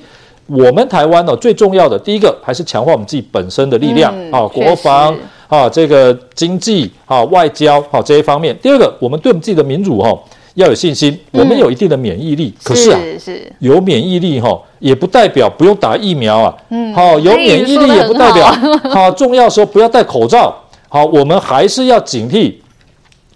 [0.47, 8.53] 我们台湾呢，最重要的第一个还是强化我们自己本身的力量啊，嗯国防啊，这个经济啊，外交啊这些方面。
[8.61, 10.13] 第二个，我们对我们自己的民主哈
[10.55, 12.53] 要有信心，我们有一定的免疫力。
[12.63, 16.55] 可是啊，是有免疫力哈，也不代表不用打疫苗啊。
[16.69, 18.51] 嗯，好，有免疫力也不代表
[18.89, 20.53] 好，重要的时候不要戴口罩。
[20.89, 22.55] 好，我们还是要警惕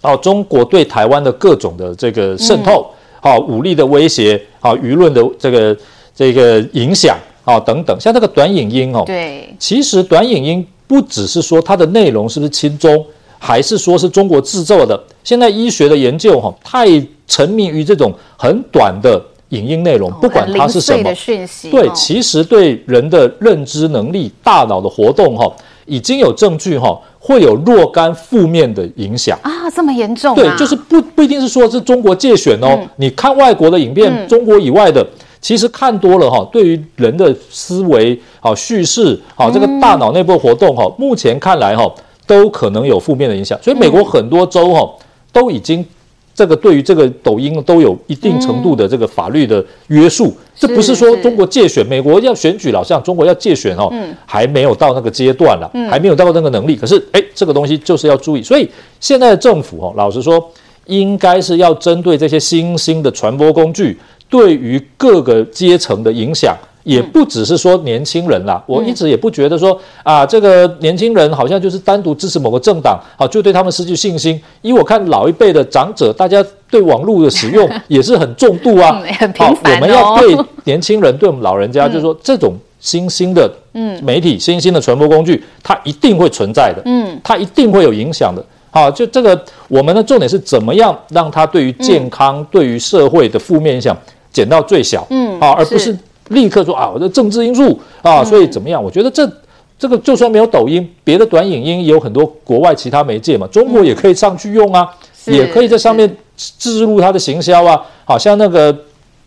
[0.02, 2.86] 哦，中国对台湾的各种的这个渗透，
[3.22, 5.76] 好，武力的威胁，好，舆论的这个。
[6.12, 13.02] 这个影响好等等，像这个短影音哦，对，其实短影音不只是说它的内容是不是亲中，
[13.40, 15.02] 还是说是中国制造的。
[15.24, 16.86] 现在医学的研究哈，太
[17.26, 25.50] 沉迷于这种很短的影音内容，不管它是什么，的讯息，对，其实对人的认知能力、大脑的活动哈，
[25.86, 30.34] 已经有证据哈，会有若干负面的影响啊，这么严重？
[30.36, 35.06] 对，就是不不一定是说是中国介选哦，你看外国的影片，中国以外的。
[35.42, 41.90] 其实看多了哈，对于人的思维、好叙事、好这个大脑内部活动哈，目前看来哈，
[42.30, 43.58] 都可能有负面的影响。
[43.60, 44.88] 所以美国很多州哈
[45.32, 45.84] 都已经
[46.32, 50.32] 这个对于这个抖音都有一定程度的这个法律的约束。
[50.54, 53.92] 这不是说中国借选，美国要选举，老像中国要借选哦，
[54.24, 56.76] 还没有到那个阶段了，还没有到那个能力。
[56.76, 58.42] 可是哎，这个东西就是要注意。
[58.42, 58.68] 所以
[59.00, 60.52] 现在的政府哦，老实说，
[60.86, 63.98] 应该是要针对这些新兴的传播工具。
[64.28, 68.62] 对于各个阶层的影响，也不只是说年轻人啦。
[68.66, 74.40] 我一直也不觉得说啊，这个年轻人好像就是单独支持某个政党，好就对他们失去信心。
[74.62, 79.76] 因为我看老一辈的长者，大家对网络的使用 也是很重度啊，很频繁哦。
[79.76, 88.44] 我们要对年轻人，对我们老人家，就是说这种新兴的嗯媒体、新兴的传播工具，它一定会存在的，嗯，它一定会有影响的。
[88.70, 93.96] 好，就这个我们的重点是怎么样让它对于健康、对于社会的负面影响。
[94.32, 95.92] 减到最小，嗯，啊，而不是
[96.30, 98.82] 立刻说啊，我的政治因素啊，所以怎么样？
[98.82, 99.30] 我觉得这
[99.78, 104.88] 这个就算没有抖音，别的短影音也有很多国外其他媒介嘛，中国也可以上去用啊，
[105.26, 108.76] 也可以在上面置入它的行销啊，好像那个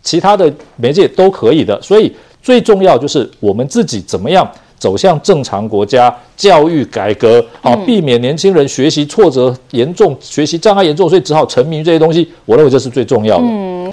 [0.02, 1.80] 其他的媒介都可以的。
[1.82, 2.12] 所以
[2.42, 12.30] 最重要就是我们自己怎么样走向正常国家教育改革，好，避免年轻人学习挫折严重、学习障碍严重，所以只好沉迷于这些东西。
[12.44, 13.44] 我认为这是最重要的。
[13.44, 13.92] 嗯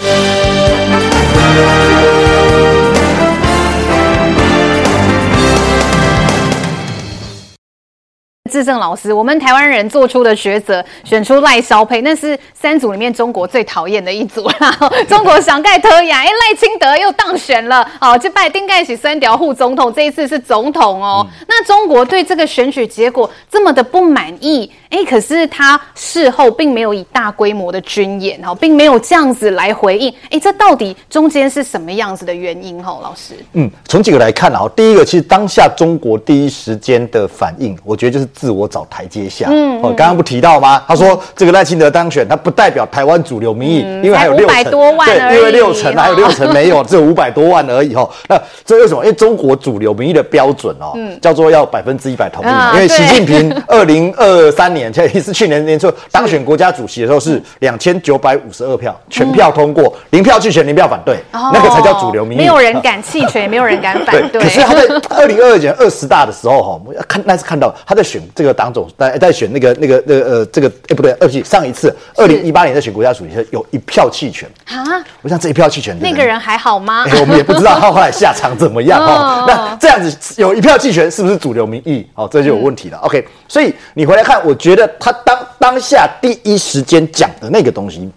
[8.62, 14.78] 智正老师，我们台湾人做出的抉择，选出赖萧佩，那是三组里面中国最讨厌的一组啦。
[15.10, 21.26] 中国想盖特雅，哎，赖清德又当选了，好，就拜丁盖喜三条副总统，这一次是总统哦。
[21.28, 32.80] 嗯、那中国对这个选举结果这么的不满意，哎，可是他事后并没有以大规模的军演，哈，并没有这样子来回应，哎，这到底中间是什么样子的原因？
[32.84, 38.28] 哈，老师，嗯，从几个来看啊，第一个，其实当下中国第一时间的反应，我觉得就是。
[38.34, 39.48] 自我找台阶下。
[39.50, 40.84] 嗯，哦，刚刚不提到吗？
[40.88, 47.94] 他说这个赖清德当选，他不代表台湾主流民意，因为还有六成多万，对，因为六成还有六成没有， 只有五百多万而已。
[47.94, 49.04] 哈，那这为什么？
[49.04, 52.50] 因为中国主流民意的标准哦，叫做要百分之一百同意。
[52.74, 62.42] 因为习近平 二零二三年，这也是去年年初当选国家主席的时候是两千九百五十二票，全票通过，零票弃权，零票反对，那个才叫主流民意。
[62.42, 64.42] 没有人敢弃权，也没有人敢反 对。
[64.42, 68.22] 可是他在二零二二年二十大的时候，哈，我要看那是看到他在选。
[68.42, 74.82] 这个党总在在选那个那个那个呃这个哎不对，而且上一次二零一八年在选国家主席有一票弃权啊，
[75.22, 77.06] 我想这一票弃权那个人还好吗？
[77.20, 79.46] 我们也不知道 他后来下场怎么样哈。
[79.48, 82.04] 那这样子有一票弃权是不是主流民意？
[82.16, 82.98] 哦，这就有问题了。
[83.04, 88.10] OK，所以你回来看，我觉得他当当下第一时间讲的那个东西，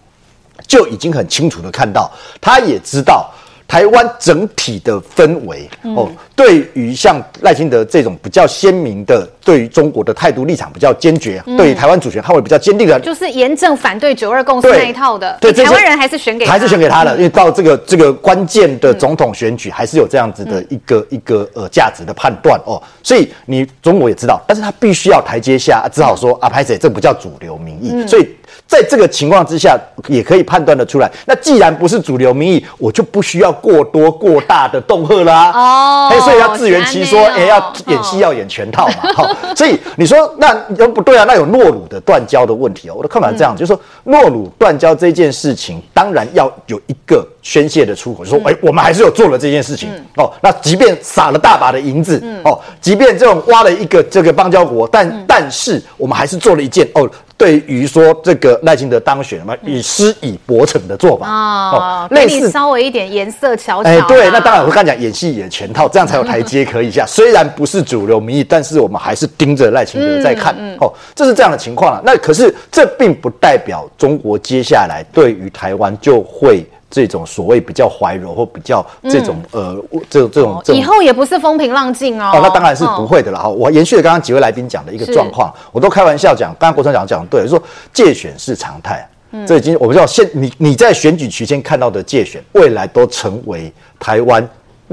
[0.67, 2.11] 就已经很清楚的看到，
[2.41, 3.31] 他也知道。
[3.67, 15.37] 台湾整体的氛围哦，对于像赖清德这种比较鲜明的，对于中国的态度立场比较坚决，对于台湾主权捍卫比较坚定的，就是严正反对九二共识那一套的。
[15.41, 22.81] 对，台湾人还是选给他，还是选给他的，因为到这个这个关键的总统选举，还是有这样子的一个一个呃价值的判断哦。
[23.03, 28.29] 所以你中国也知道，但是他必须要台阶下，只好说啊，拍谢这不叫主流民意，所以。
[28.67, 31.11] 在这个情况之下，也可以判断得出来。
[31.27, 35.53] 那既然不是主流民意，我就不需要过多过大的恫吓啦。
[35.53, 38.95] 哦，所以要自圆其说，哎、欸，要演戏要演全套嘛。
[39.15, 41.25] 好、哦， 所以你说那又不对啊？
[41.25, 42.95] 那有诺鲁的断交的问题哦。
[42.97, 50.33] 我的看法是这样，嗯、就是说诺鲁断交这件事情，当然要有一个宣泄的出口，就是、说哎、欸，我们还是有做了这件事情、嗯、哦。
[50.41, 57.09] 那即便撒了大把的银子、嗯、哦，即便这种挖了一个这个邦交国，但、嗯、但是我们还是做了一件哦。
[57.37, 63.91] 对于说这个赖清德当选嘛，以施以伯承的做法哦，类似稍微一点颜色瞧瞧。
[63.91, 67.05] 哎，对，那当然我刚才讲演戏演全套，这样才有台阶可以下。
[67.09, 70.55] 虽然不是主流民意，但是我们还是盯着赖清德在看。
[70.81, 72.03] 哦，这是这样的情况了。
[72.05, 76.65] 那可是这并不代表中国接下来对于台湾就会。
[76.95, 82.31] 这种所谓比较怀柔或比较这种、嗯、呃，这种这种这种，以后也不是风平浪静哦。
[82.33, 83.49] 哦，那当然是不会的了哈。
[83.49, 87.61] 我延续了刚刚几位来宾讲的一个状况，我都开玩笑讲，刚刚国成讲讲的对，就是、说
[87.93, 94.49] 借选是常态，嗯，这已经我们知道现你你在选举期间看到的界选，未来都成为台湾。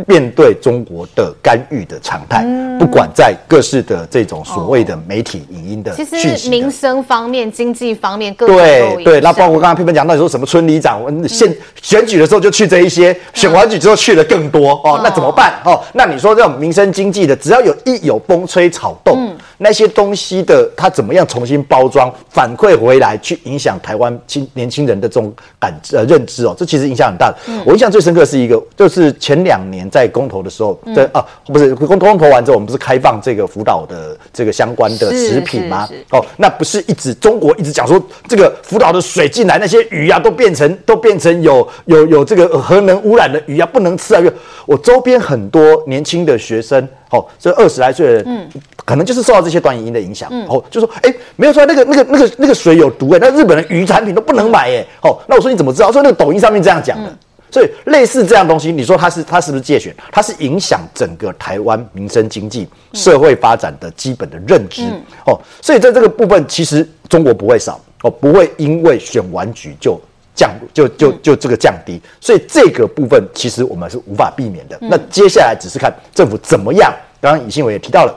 [0.08, 15.56] 面对中国的干预的常态，嗯、不管在各式的这种所谓的媒体、影音的其实民生方面、经济方面各，对对，那包括刚刚佩芬讲到你说什么村里长，我现选举的时候就去这一些，选完举之后去了更多哦，那怎么办？
[15.66, 15.82] 哦？
[15.94, 19.36] 那你说这种民生经济的，只要有一有风吹草动。
[19.62, 27.38] 嗯那些东西的它怎么样重新包装反馈回来，去影响台湾青年轻人的这种感呃认知哦，这其实影响很大的。
[27.48, 35.88] 嗯、我印象最深刻是一个，就是前两年在公投的时候，在、嗯、啊不是公公投完之后，我们不是开放这个辅导的这个相关的食品吗？
[36.10, 44.24] 哦，那不是一直中国一直讲说这个辅导的水进来，那些鱼啊都变成都变成有有有这个核能污染的鱼啊不能吃啊！
[44.66, 46.88] 我周边很多年轻的学生。
[47.12, 48.50] 哦，这二十来岁的人，嗯，
[48.86, 55.92] 可能就是受到这些短影音的影响，嗯，哦，就说，哎，没有说那个那个那个那个水有毒哎，那日本的鱼产品都不能买哎，哦，那我说你怎么知道？
[55.92, 57.14] 说那个抖音上面这样讲的，
[57.52, 59.94] 所以类似这样东西，你说它是它是不是借选？
[60.12, 64.84] 它是影响整个台湾民生经济社会发展的基本的认知，
[65.26, 70.00] 哦，所以在这个部分，其实中国不会少，哦，不会因为选完局就。
[70.34, 74.78] 降就就就这个降低，所以这个部分其实我们是无法避免的。
[74.82, 76.94] 那接下来只是看政府怎么样。
[77.20, 78.16] 刚刚尹信伟也提到了，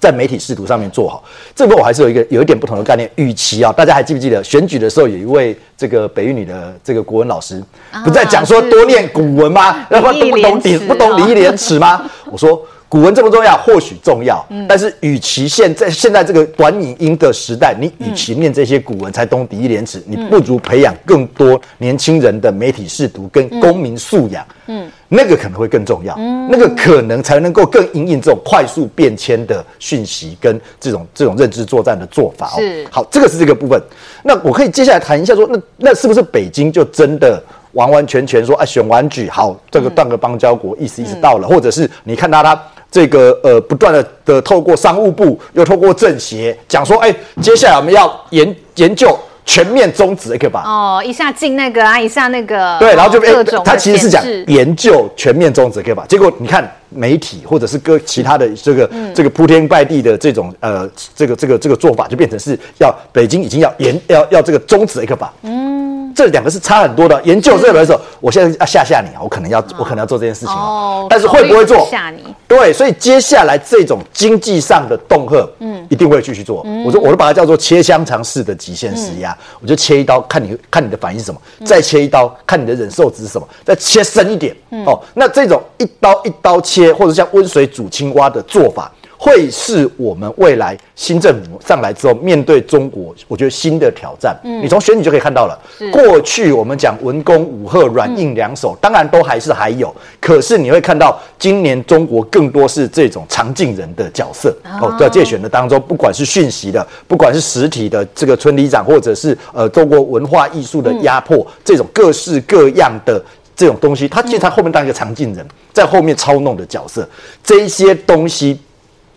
[0.00, 1.24] 在媒体识读上面做好。
[1.54, 3.10] 这个我还是有一个有一点不同的概念。
[3.14, 7.62] 与其啊，大家还记不记得选举的时候有一位这个北语女的这个国文老师，
[8.04, 9.86] 不在讲说多念古文吗？
[9.88, 12.04] 然后都不懂礼不懂礼义廉耻吗？
[12.30, 12.60] 我说。
[12.88, 32.60] 古文这么重要，或许重要，嗯、但是与其现在现在这个短影音的时代，你与其念这些古文才懂礼义廉耻，嗯、你不如培养更多年轻人的媒体视读跟公民素养，嗯，那个可能会更重要，嗯，那个可能才能够更应应这种快速变迁的讯息跟这种这种认知作战的做法哦。
[32.60, 33.82] 是，好，这个是这个部分。
[34.22, 37.42] 那我可以接下来谈一下说，那那是不是北京就真的
[37.76, 42.60] 完完全全说啊，选完举好，这个断个邦交国意思意思到了，嗯、或者是你看到他。
[42.88, 50.62] 这个呃，不断的的透过商务部，又透过政协讲说，哎，接下来我们要研研究全面终止 A 克吧。
[50.64, 52.78] 哦，一下进那个啊，一下那个。
[52.78, 56.06] 对，然后就各种他其实是讲研究全面终止 A 克吧。
[56.08, 65.34] 结果你看媒体或者是各其他的这个、嗯、这个铺天盖地的这种呃这个这个这个做法，就变成是要北京已经要研要要这个终止 A 克吧。
[65.42, 65.95] 嗯。
[66.16, 67.20] 这两个是差很多的。
[67.24, 69.20] 研究这个的时候，我现在要吓吓你啊！
[69.22, 71.06] 我可能要，我可能要做这件事情哦。
[71.10, 71.86] 但是会不会做？
[71.90, 72.34] 吓你。
[72.48, 76.64] 对，所以接下来这种经济上的恫吓，嗯，一定会继续做。
[76.86, 79.36] 我说，我都把它叫做切香肠式的极限施压。
[79.60, 84.56] 我就切一刀，看你看你的反应是什么，再切一刀，看你的忍受值是什么，再切深一点。
[84.86, 88.90] 哦，那这种一刀一刀切，或者像温水煮青蛙的做法。
[89.18, 94.36] 会是我们未来新政府上来之后面对中国，我觉得新的挑战。
[94.44, 95.58] 嗯，你从选举就可以看到了。
[95.78, 99.94] 是过去我们讲文攻武赫、软硬两手，嗯、当然都还是还有。
[100.20, 104.54] 可是你会看到，今年中国更多是这种常进人的角色。
[104.80, 113.22] 哦，在介选的当中，不管是讯息的，不管是实体的这个村里长，或者是呃中国文化艺术的压迫，嗯、这种各式各样的
[113.56, 117.08] 这种东西，他其实他后面当一个常进人，在后面操弄的角色，
[117.42, 118.60] 这一些东西。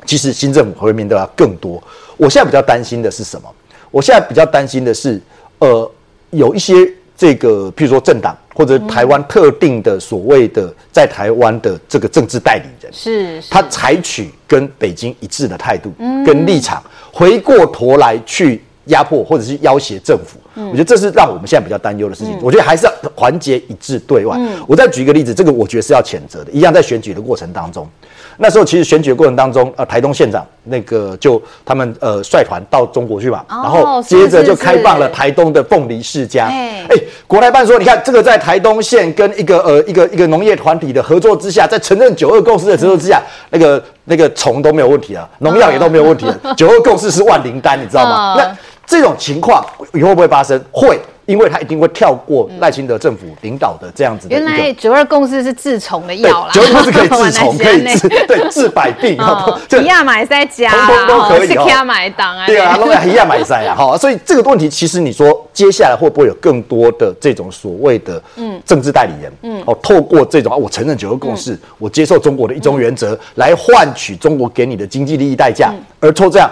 [0.06, 1.82] 其实新政府会面对到更多。
[2.18, 3.48] 我现在比较担心的是什么？
[3.92, 5.22] 我现在比较担心的是，
[5.60, 5.92] 呃，
[6.32, 6.76] 有一些
[7.18, 15.92] 这个，譬如说政党或者台湾特定的所谓的在台湾的这个政治代理人，是，是他采取跟北京一致的态度
[16.26, 20.38] 跟立场，回过头来去压迫或者是要挟政府。
[20.56, 22.38] 我觉得这是让我们现在比较担忧的事情。
[22.42, 24.38] 我觉得还是要团结一致对外。
[24.68, 27.88] 我再举一个例子，这个我觉得是要谴责的，一样在选举的过程当中。
[28.42, 36.46] 那时候其实选举的过程当中，呃，台东县长那个就他们呃率团到中国去嘛，然后接着就开放了台东的凤梨世家。
[36.46, 36.88] 哎，
[37.28, 46.56] 国台办说，你看这个在台东县跟一个呃一个一个农业团体的合作之下，在承认九二共识的合作之下，那个那个虫都没有问题了，农药也都没有问题了。
[46.56, 48.36] 九二共识是万灵丹，你知道吗？
[48.38, 50.58] 那这种情况以后会不会发生？
[50.72, 50.98] 会。
[51.30, 54.34] 因为他一定会跳过赖清德政府领导的这样子的。
[54.36, 59.16] 原来九二共识是治虫的药啦，九二共识 可以治虫，可以治对治百病。
[59.20, 61.56] 哦，皮亚买塞加，通通都可以。
[61.56, 76.50] 啊，对啊，弄个皮亚买塞啊，好，所以这个问题其实你说接下来会不会有更多的这种所谓的嗯政治代理人，嗯，哦，透过这种啊，我承认九二共识，我接受中国的一中原则，来换取中国给你的经济利益代价，而抽这样。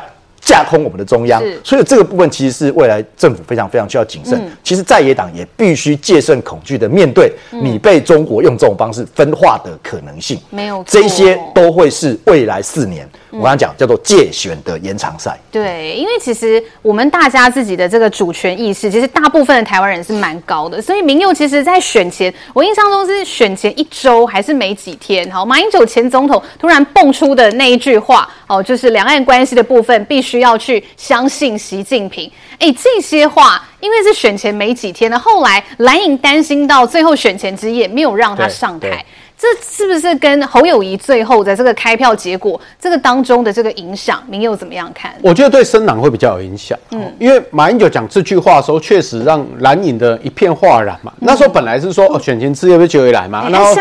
[0.47, 4.41] 架空我们的中央，所以这个部分其实是未来政府非常非常需要谨慎。
[4.63, 10.39] 其实在野党也必须戒慎恐惧的面对你被中国用这种方式分化的可能性。
[10.49, 15.37] 没有，这些都会是未来四年我刚刚讲叫做介选的延长赛。
[15.51, 20.81] 对，因为其实我们大家自己的这个主权意识，其实大部分的台湾人是蛮高的。
[20.81, 30.37] 所以民佑其实在选前，我印象中是选前一周还是没几天，好，马英九前总统突然蹦出的那一句话，哦，就是两岸关系的部分必须。
[30.37, 39.03] 要去相信习近平，哎，这些话因为是选前没几天的，后来蓝营担心到最后选前之夜没有让他上台，
[39.39, 45.13] 这是不是跟侯友谊最后的这个开票结果这个当中的这个影响，您又怎么样看？
[45.21, 51.13] 我觉得对深蓝会比较有影响，嗯，因为马英九讲这句话的时候，确实让蓝营的一片哗然嘛。
[51.17, 53.75] 嗯、那时候本来是说哦，选前之夜不是九月来嘛，欸、然后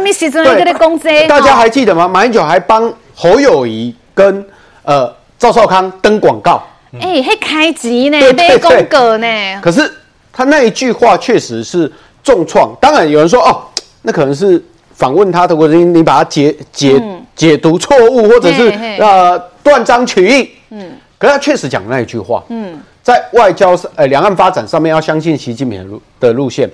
[1.02, 2.06] 对，大家还记得吗？
[2.06, 4.44] 马英九还帮侯友谊跟
[4.82, 5.14] 呃。
[5.38, 6.62] 赵少康登广告，
[6.98, 9.26] 哎、欸，还开机呢，被公格呢。
[9.60, 9.92] 可是
[10.32, 11.92] 他那一句话确实是
[12.24, 12.74] 重创。
[12.80, 13.60] 当然有人说哦，
[14.00, 14.64] 那可能是
[14.96, 18.68] 访问他的过程，你把它解解、嗯、解读错误，或者是
[18.98, 20.50] 呃断章取义。
[20.70, 22.42] 嗯，可是他确实讲那一句话。
[22.48, 26.68] 嗯，在外交呃两岸发展上面要相信习近平的路的路线。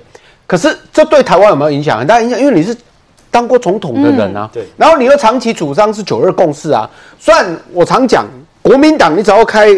[0.47, 1.99] 可是这对台湾有没有影响？
[1.99, 2.75] 很大影响，因为你是。
[3.33, 6.87] 当过总统的人啊，对，然后你又长期主张是九二共识啊。
[7.17, 8.27] 虽然我常讲，
[8.61, 9.69] 国民党你只要开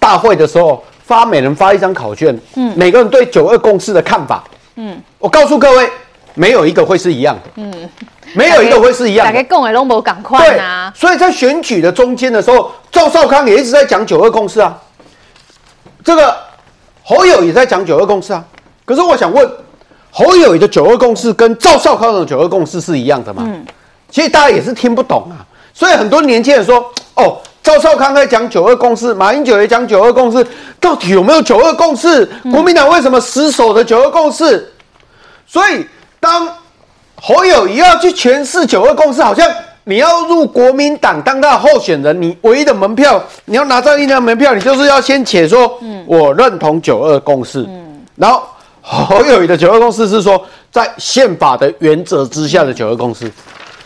[0.00, 4.42] 大会的时候发每人发一张考卷，嗯，每个人对九二共识的看法，
[4.74, 5.88] 嗯，我告诉各位，
[6.34, 7.90] 没有一个会是一样的，嗯，
[8.34, 9.32] 没有一个会是一样的。
[9.32, 10.92] 大家讲的都没赶快啊。
[10.94, 14.78] 对，所以在选举的中间的时候，赵少康也一直在讲九二共识啊，
[16.04, 16.36] 这个
[17.02, 18.44] 侯友也在讲九二共识啊。
[18.84, 19.50] 可是我想问。
[20.10, 23.42] 侯友宜的九二共识跟赵少康的九二共识是一样的吗？
[23.46, 23.64] 嗯，
[24.10, 25.44] 其实大家也是听不懂啊。
[25.74, 26.82] 所以很多年轻人说
[27.14, 30.44] ：“哦，赵少康在讲九二共识，马英九也讲九二共识，
[30.80, 32.24] 到底有没有九二共识？
[32.50, 34.72] 国民党为什么死守的九二共识？”
[35.46, 35.86] 所以
[36.20, 36.48] 当
[37.14, 39.50] 侯友宜要去诠释九二共识，好像
[39.84, 48.42] 你要入国民党当他的候选人，你唯一的门票，你要拿到一张门票，你就是要先写说：“嗯，我认同九二共识。”嗯，然后。
[48.90, 50.42] 侯友宜的九二共识是说，
[50.72, 53.30] 在宪法的原则之下的九二共识，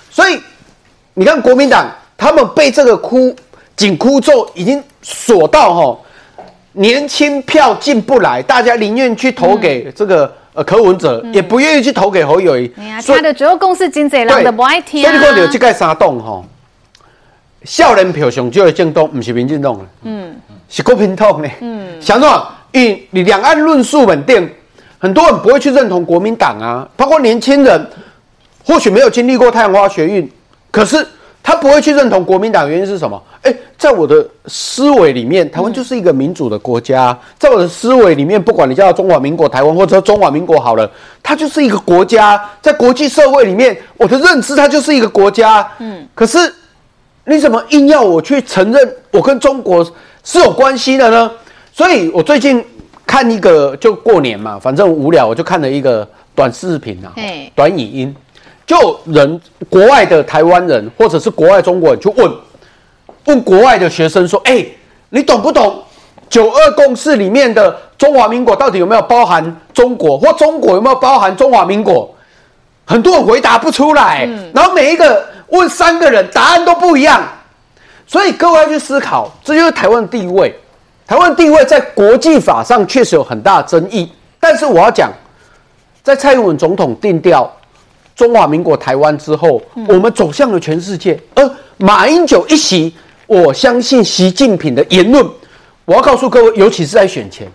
[0.09, 0.39] 所以
[1.15, 3.35] 你看国民党他们被这个箍
[3.75, 5.99] 紧箍咒已经锁到哈，
[6.71, 12.71] 年轻票进不来，大家宁愿去投给这个呃柯文哲，也不愿意去投给侯友宜。
[13.07, 15.03] 他的主要共识真济人的不爱听。
[15.03, 16.43] 所以你看有这个三党哈，
[17.65, 20.35] 少年票上就会政党，不是民进党了，嗯，
[20.69, 24.51] 是国民党呢，嗯，想说以你两岸论述稳定。
[24.99, 27.91] 很多人不会去认同国民党啊，包括年轻人，
[28.65, 30.31] 或许没有经历过太阳花学运，
[30.71, 31.05] 可是
[31.43, 33.21] 他不会去认同国民党，原因是什么？
[33.43, 40.89] 诶，在我的思维里面，台湾就是一个民主的国家，在我的思维里面，不管你叫中华民国台湾，或者中华民国好了，
[41.23, 45.69] 它就是一个国家，在国际社会里面，我的认知它就是一个国家。
[45.79, 46.39] 嗯，可是
[47.25, 49.85] 你怎么硬要我去承认我跟中国
[50.23, 51.31] 是有关系的呢？
[51.73, 52.65] 所以我最近。
[53.05, 57.13] 看一个就过年嘛，反正无聊，我就看了一个短视频啊，
[57.55, 58.17] 短影音，
[58.73, 62.33] 就人国外的台湾人或者是国外中国人，去问
[63.27, 64.65] 问国外的学生说：“哎，
[65.11, 65.83] 你懂不懂
[66.31, 69.45] 九二共识里面的中华民国到底有没有包含
[69.75, 72.09] 中国，或中国有没有包含中华民国？”
[72.87, 77.23] 很多人回答不出来，然后每一个问三个人，答案都不一样，
[78.07, 80.59] 所以各位要去思考，这就是台湾的地位。
[81.07, 84.11] 台湾地位在国际法上确实有很大的争议，
[84.41, 85.13] 但是我要讲，
[86.03, 87.51] 在蔡英文总统定调
[88.23, 91.19] 中华民国台湾之后，我们走向了全世界。
[91.35, 92.95] 而马英九一席，
[93.27, 95.29] 我相信习近平的言论，
[95.85, 97.49] 我要告诉各位，尤其是在选前，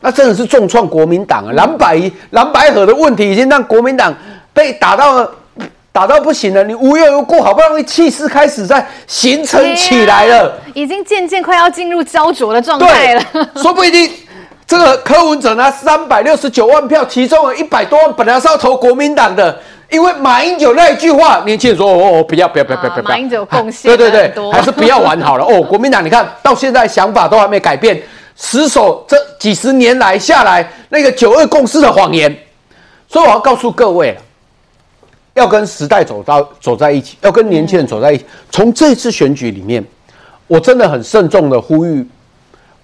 [0.00, 1.52] 那真的是重创国民党啊！
[1.54, 2.00] 蓝白
[2.30, 4.14] 蓝白合的问题已经让国民党
[4.54, 5.28] 被打到了。
[5.90, 13.22] 打到不行了，你无缘无故，好不容易气势开始在形成起来了，啊、已经渐渐快要进入焦灼的状态了。
[13.56, 14.10] 说不一定，
[14.66, 19.60] 这个柯文哲拿三百六十九万票，其中有一百多万本来是要投国民党的，
[19.92, 25.60] 因为马英九那一句话，年轻人说哦哦，不要不要不要不要不要，马英九贡献对对对，还是不要玩好了哦。
[25.62, 28.02] 国民党你看到现在想法都还没改变，
[28.34, 32.34] 死守这几十年来下来那个九二共识的谎言。
[33.06, 34.16] 所以我要告诉各位，
[35.34, 38.24] 要跟时代走到走在一起，要跟年轻人走在一起。
[38.50, 39.84] 从这次选举里面，
[40.46, 42.08] 我真的很慎重的呼吁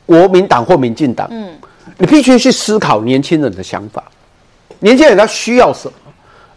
[0.04, 1.48] 国民党或民进党，嗯，
[1.96, 4.04] 你必须去思考年轻人的想法，
[4.80, 6.07] 年轻人他需要什么，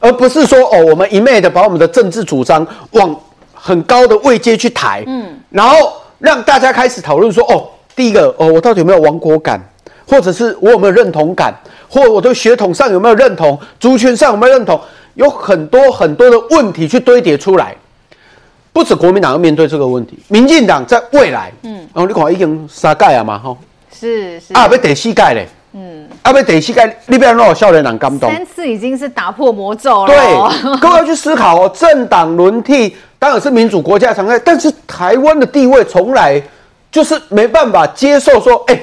[0.01, 3.17] 而不是说哦，我们一昧的把我们的政治主张往
[3.53, 9.61] 很高的位阶去抬，嗯，然后让大家开始讨论说，哦，第一个，哦，我到底有没有亡国感，
[10.05, 11.53] 或者是我有没有认同感？
[11.87, 14.79] 或我对血统上有没有认同，族群上有没有认同，
[15.13, 17.75] 有很多很多的问题去堆叠出来。
[18.73, 23.57] 不止国民党要面对这个问题，民进党在未来，嗯，然后你看已经三届了嘛，吼，
[23.93, 24.53] 是是。
[24.53, 28.31] 啊，要第四届嘞，嗯，啊，要第四届，你不要让我少年党感动。
[28.31, 30.07] 三次已经是打破魔咒了。
[30.07, 36.41] 对，各位要去思考哦，政党轮替当然是民主国家常态，但是台湾的地位从来
[36.91, 38.79] 就是没办法接受说，哎。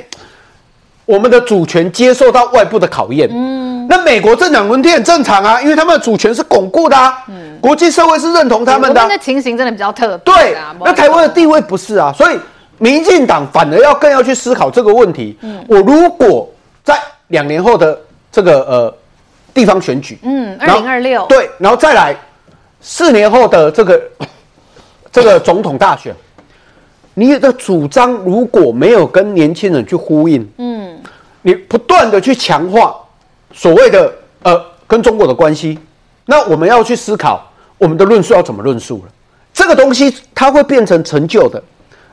[1.08, 9.06] 我们的主权接受到外部的考验，嗯，那美国政党轮替很正常啊，因为他们的主权是巩固的啊，嗯，国际社会是认同他们的。
[9.08, 12.38] 那情形真的比较特别，对，那台湾的地位不是啊，所以
[12.76, 15.34] 民进党反而要更要去思考这个问题。
[15.40, 16.46] 嗯，我如果
[16.88, 18.00] 在两年后的
[18.32, 18.96] 这个呃
[19.52, 22.16] 地方选举，嗯，二零二六，对，然后再来
[22.80, 24.02] 四年后的这个
[25.12, 26.14] 这个总统大选。
[27.12, 30.98] 你的主张如果没有跟年轻人去呼应，嗯，
[31.42, 32.96] 你不断的去强化
[33.52, 34.10] 所谓的
[34.44, 35.78] 呃跟中国的关系，
[36.24, 39.12] 那我们要去思考我们的论述要怎么论述了。
[39.52, 41.62] 这个东西它会变成陈旧的。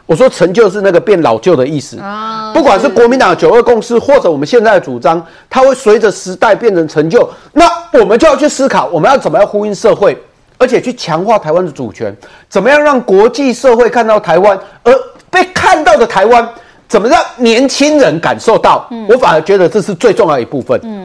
[0.05, 2.51] 我说成就是那个变老旧的意思啊。
[2.53, 7.29] 不管是国民党的九二共识，或者我们现在的主张，它会随着时代变成成就。
[7.53, 7.65] 那
[7.99, 10.17] 我们就要去思考，我们要怎么样呼应社会。
[10.57, 12.15] 而且去强化台湾的主权，
[12.47, 14.93] 怎么样让国际社会看到台湾，而
[15.29, 16.47] 被看到的台湾，
[16.87, 18.87] 怎么让年轻人感受到？
[18.89, 20.79] 嗯，我反而觉得这是最重要的一部分。
[20.81, 21.03] 嗯。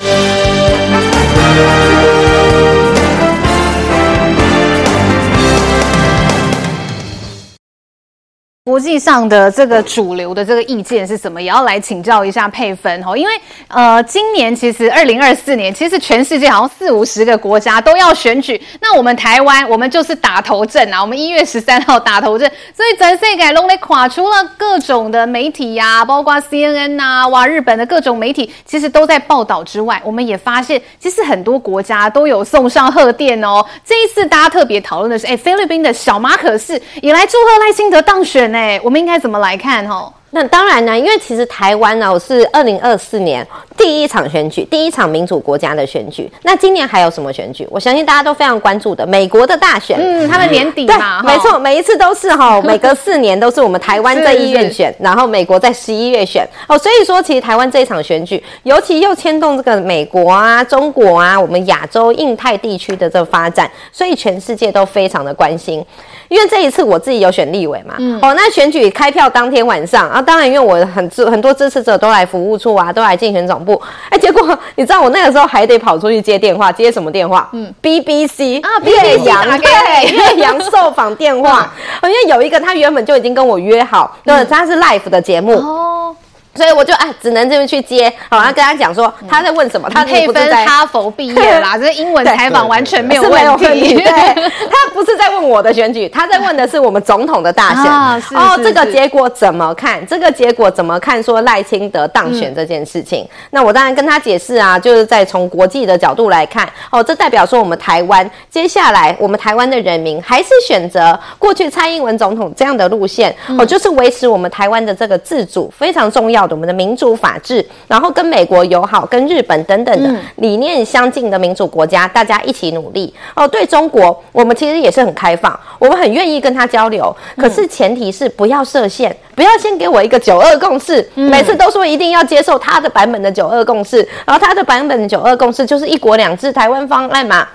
[8.67, 11.41] 国际上的这个主流的这个意见是什么？
[11.41, 13.33] 也要来请教一下佩芬哈，因为
[13.69, 22.47] 呃，今年其实二零二四年，其实全世界好像四五十个国家都要选举，那我们台湾，我们就是打头阵啊，我们一月十三号打头阵，
[22.77, 33.65] 所以全世界拢咧看，除了各种的媒体呀、包括 CNN 呐、啊，哇，日本的各种媒体，其实都在报道之外，我们也发现，其实很多国家都有送上贺电哦。
[33.83, 38.50] 这一次大家特别讨论的是，哎，菲律宾的小马可是也来祝贺赖清德当选。
[38.51, 40.13] 那，我们应该怎么来看吼？
[40.33, 46.31] 那当然呢，因为其实台湾呢是二零二四年第一场选举，第一场民主国家的选举。
[46.43, 47.67] 那今年还有什么选举？
[47.71, 49.99] 我相信大家都非常关注的美国的大选。
[50.01, 56.47] 嗯，他们年底嘛，没错，每一次都是哈，每隔四年都是我们台湾在一月选，然后美国在十一月选。
[56.69, 65.85] 哦，所以说其实台湾这一场选举，尤其又牵动这个美国啊、中国啊、我们亚洲、印太地区的这个发展，所以全世界都非常的关心。
[66.29, 77.49] 因为这一次我自己有选立委嘛，嗯，哦，那选举开票当天晚上啊，当然因为我很支很多支持者都来服务处啊，都来竞选总部，哎，结果你知道我那个时候还得跑出去接电话，接什么电话？
[77.53, 81.73] 嗯，BBC 啊，岳阳对，岳阳受访电话，
[82.05, 85.55] 因为有一个他原本就已经跟我约好，对，他是 live 的节目。
[85.59, 86.15] 哦。
[86.55, 93.95] 所以我就哎，只能这边去接，好，然后跟他讲说他在问什么，他可以分哈佛毕业啦， 这英文采访完全没有问题。
[93.95, 98.39] 对，他不是在问我的选举，他在问的是我们总统的大选。
[98.39, 100.05] 哦，这个结果怎么看？
[100.07, 101.23] 这个结果怎么看？
[101.23, 116.40] 说赖清德当选这件事情，那我当然跟他解释啊，就是在从国际的角度来看，哦，这代表说我们台湾接下来我们台湾的人民还是选择过去蔡英文总统这样的路线，哦，就是维持我们台湾的这个自主非常重要。
[116.51, 123.47] 我们的民主法治，然后跟美国友好、跟日本等等的理念相近的民主国家，大家一起努力哦。
[123.49, 127.15] 对中国，我们其实也是很开放，我们很愿意跟他交流。
[127.37, 137.47] 可是前提是不要设限，不要先给我一个九二共识，每次都说一定要接受他的版本的九二共识，然后他的版本的九二共识就是一国两制台湾方案嘛。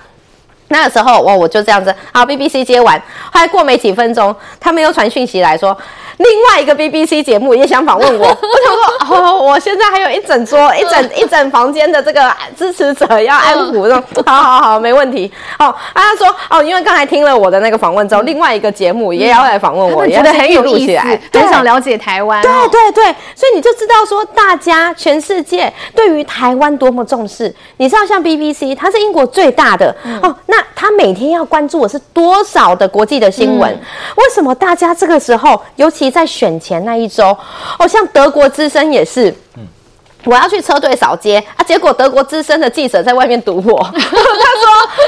[0.68, 3.00] 那个时候，我我就这样子，好，BBC 接完，
[3.32, 5.76] 后来过没几分钟，他们又传讯息来说。
[6.18, 15.30] 另外一个 BBC 节目也想访问我， 我想说，哦，我现在还有一整桌、 一整一整房间的这个支持者要安抚，说，好好好，没问题。
[15.58, 20.98] 哦，啊他说，哦，因为刚才听了我的那个访问之后，另外一个节目也要来访问我，觉得很有意思，
[21.38, 22.40] 很想了解台湾。
[22.40, 23.04] 对对对，
[23.34, 27.54] 所以你就知道说，大家全世界对于台湾多么重视。
[27.76, 33.70] 你知道，像 BBC，它是英国最大的哦，那那他每天要关注的是多少的国际的新闻？
[33.70, 33.80] 嗯、
[34.16, 37.36] 为什么大家这个时候，尤其在选前那一周，
[37.78, 39.66] 哦，像德国之声也是，嗯。
[40.26, 41.64] 我要去车队扫街啊！
[41.64, 44.10] 结果德国资深的记者在外面堵我， 他说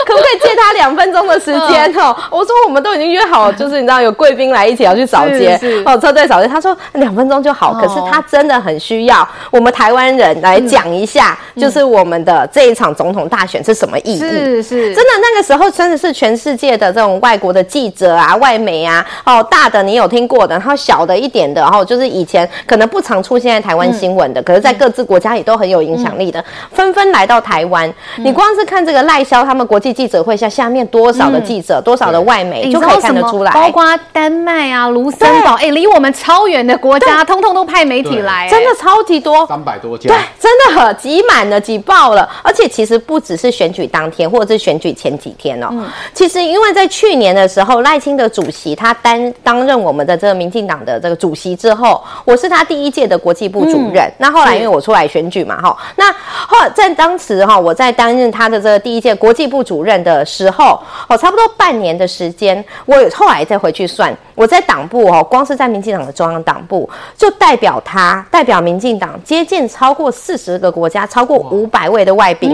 [0.06, 1.92] 可不可以借他两分钟的时间？
[1.98, 6.46] 哦，我说我们都已经约好，就是你知道有贵宾来一起要去扫街哦，车队扫街。
[6.46, 14.18] 他说两分钟就好，可是他真的很需要我们台湾人来讲一下，就是我们的这一场总统大选是什么意义？
[14.20, 25.07] 是是，真的那个时候真的是全世界的这种外国的记者啊、外媒啊，哦，大的你有听过的，然后小的一点的，然后就是以前可能不常出现在台湾新闻的，可是在各自。
[25.08, 27.92] 国家也都很有影响力的，纷纷来到台湾。
[28.18, 33.50] 你光是看这个赖萧他们国际记者会下下面多少的记者，多少的外媒，就可以看得出来。
[33.52, 33.82] 包括
[34.12, 40.08] 丹麦啊、卢森堡，哎，离我们超远的国家，通通都派媒体来，真的超级多，三百多家。
[40.08, 42.28] 对，真的很挤满了，挤爆了。
[42.42, 45.68] 而且其实不只是选举当天，或者是选举前几天哦。
[46.12, 54.12] 其实因为在去年的时候，赖清德主席他担担任我们的这个民进党的这个主席之后，我是他第一届的国际部主任。
[54.18, 54.97] 那后来因为我出来。
[55.06, 72.50] 选举嘛，哈，那后在当时哈，我在担任他的这个第一届国际部主任的时候，哦，差不多半年的时间，我后来再回去算，我在党部哦，光是在民进党的中央党部，就代表他代表民进党接见超过四十个国家，超过五百位的外宾，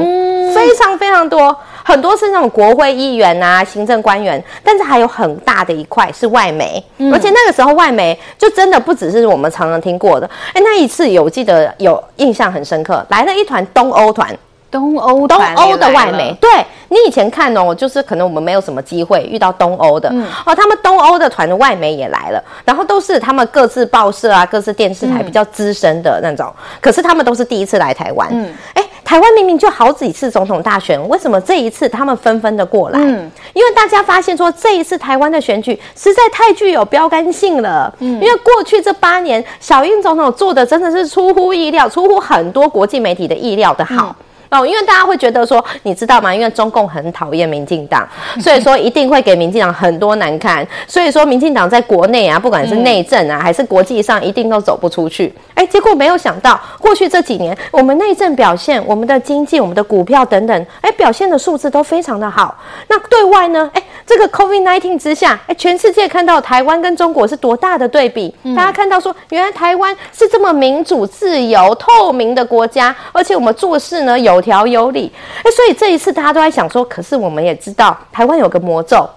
[0.54, 1.56] 非常非常多。
[1.86, 10.28] 很多是那种国会议员啊、行政官员，但是还有很大的一块是外媒，嗯、而且那个时候外媒就真的不只是我们常常听过的。
[10.54, 14.34] 哎，那一次有记得有印象很深刻，来了一团东欧团，
[14.70, 16.34] 东欧东欧的外媒。
[16.40, 16.50] 对，
[16.88, 28.26] 你以前看哦，就是可能我们没有什么机会遇到东欧的、嗯、哦，他们东欧的团的外媒也来了，然后都是他们各自报社啊、各自电视台比较资深的那种，嗯、可是他们都是第一次来台湾。
[28.32, 28.82] 嗯，哎。
[29.04, 32.98] 台湾明明就好几次总统大选，为什么这一次他们纷纷的过来？
[32.98, 37.94] 嗯，因为大家发现说这一次台湾的选举实在太具有标杆性了。
[38.00, 44.16] 嗯，因为过去这八年，小英总统做的真的是出乎意料，出乎很多国际媒体的意料的好。
[44.18, 44.24] 嗯
[44.54, 46.32] 哦，因为大家会觉得说，你知道吗？
[46.32, 48.06] 因为中共很讨厌民进党，
[48.40, 50.64] 所以说一定会给民进党很多难堪。
[50.86, 55.34] 所以说，民进党在国内啊，不管是内政啊，还是国际上，一定都走不出去。
[55.54, 62.56] 哎，结果没有想到，过去这几年，我们内政表现，我们的经济，我们的股票等等，哎，表现的数字都非常的好。
[62.86, 63.68] 那对外呢？
[63.74, 68.32] 哎，这个 COVID-19 之下，哎，全世界看到台湾跟中国是多大的对比？
[68.54, 74.43] 大家看到说，原来台湾是这么民主、自由、透明的国家，而且我们做事呢有。
[74.44, 79.08] 条有理，哎，所以这一次大家都在想说，可是我们也知道，台湾有个魔咒。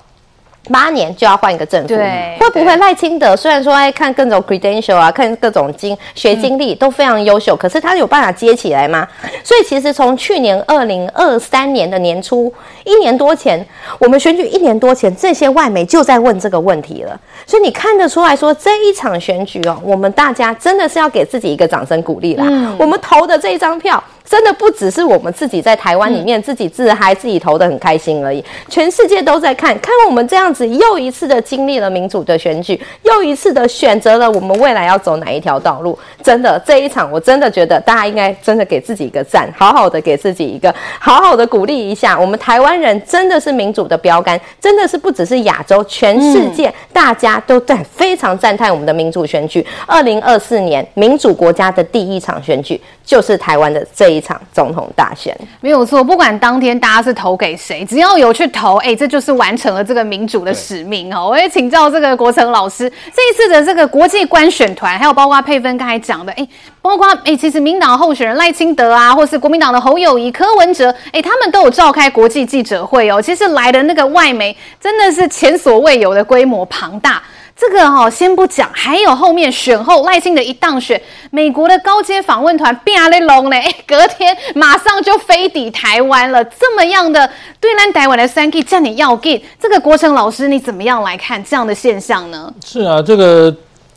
[0.69, 9.07] 八年就要换一个政府，对会不会赖清德虽然说爱看各种 credential 啊，看各种经学经历都非常优秀，可是他有办法接起来吗？
[9.45, 12.53] 所以其实从去年二零二三年的年初，
[12.83, 13.65] 一年多前，
[13.97, 17.17] 我们选举一年多前，这些外媒就在问这个问题了。
[17.45, 22.43] 所以你看得出来说，这一场选举哦，我们大家真的是要给自己一个掌声鼓励啦。
[22.45, 30.67] 嗯、我们投的这一张票，真的不只是我们自己在台湾里面自己自嗨、自己投的很开心而已，全世界都在看，看我们这样子。
[30.67, 35.97] 又一次的经历了民主的选举，又一次的选择了我们未来要走哪一条道路。
[36.21, 42.19] 真的，这一场我真的觉得大家应该真的给自己一个赞，好好的给自己一个好好的鼓励一下。
[42.19, 49.65] 我们台湾人真的是民主的标杆，真的是不只是亚洲，全世界大家都在非常赞叹我们的民主选举。
[49.85, 56.03] 二零二四年民主国家的第一场选举就是台湾的这一场总统大选，没有错。
[56.03, 61.27] 不管当天大家是投给谁，只要有去投，哎，这就是完成了这个民主的使命哦。
[61.29, 66.47] 我也请教这个国成老师，这一次的这个国际观选团，还有包括佩芬刚才讲的，哎，
[66.81, 73.21] 包括哎，其实民党候选人赖清德啊，或是国民党的侯友宜、柯文哲，哎，他们都有召开国际记者会哦。
[73.21, 77.21] 其实来的那个外媒真的是前所未有的规模庞大。
[77.59, 81.01] 这个哈、哦、先不讲，还有后面选后赖清德一当选，
[81.31, 86.43] 美国的高阶访问团变阿雷龙嘞， 隔天马上就飞抵台湾了。
[86.45, 87.27] 这么样的
[87.59, 92.53] 对岸台湾的三 K 叫你要给这个国成老师，你怎么样来看这样的现象呢？
[92.63, 93.53] 是啊，这个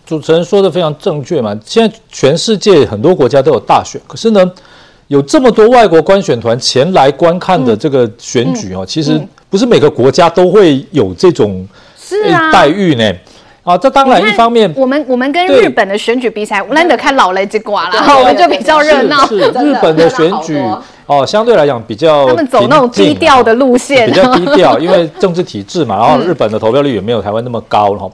[0.06, 1.54] 主持人说的非常正确嘛。
[1.66, 4.50] 现在全世界很多国家都有大选，可是呢，
[5.08, 11.68] 有这么多外国观选团前来观看的这个选举哦，嗯嗯、其实不是每个国家都会有这种
[12.00, 13.12] 是啊待遇呢。
[13.70, 19.26] 啊，这当然一方面，我们我们跟日本的选举比起来，我懒得看老雷这挂了，然后我们就比较热闹。
[19.26, 20.60] 是日本的选举
[21.06, 28.10] 哦，相对来讲比较他们走那种低调的路线，比较低调，因为政治体制嘛，然后日本的投票率也没有台湾那么高，然后。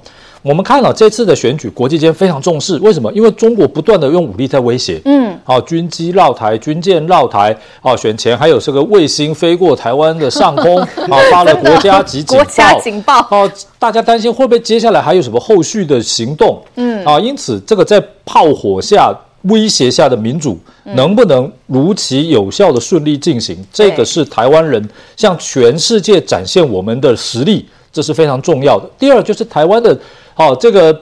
[0.46, 3.12] 我们看了这次的选举，国际间非常重视，为什么？
[3.12, 16.62] 因为中国不断的用武力在威胁，嗯，好、哦，军机绕台，军舰绕台，啊，选前还有这个卫星飞过台湾的上空，啊、哦，发了国家级警报，国家警报，哦，大家担心会不会接下来还有什么后续的行动？
[16.76, 23.56] 嗯，啊，因此这个在炮火下、威胁下的民主，能不能如期有效的顺利进行？
[23.56, 28.88] 嗯、这个是台湾人向全世界展现我们的实力，这是非常重要的。
[28.96, 29.98] 第二就是台湾的。
[30.38, 30.94] 好，这个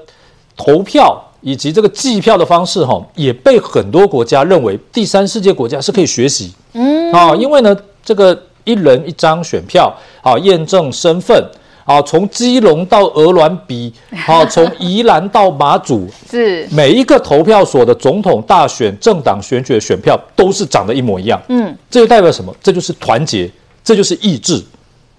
[0.56, 6.52] 投票以及这个计票的方式，哈，也被很多国家认为第三世界国家是可以学习。
[6.74, 11.44] 嗯，啊，因为呢，这个一人一张选票，啊，验证身份，
[11.84, 13.92] 啊，从基隆到鹅銮鼻，
[14.24, 21.42] 啊，从宜兰到马祖， 是每一个投票所的总统大选政党选举的选票都是长得一模一样。
[21.48, 22.54] 嗯，这就代表什么？
[22.62, 23.50] 这就是团结，
[23.82, 24.62] 这就是意志。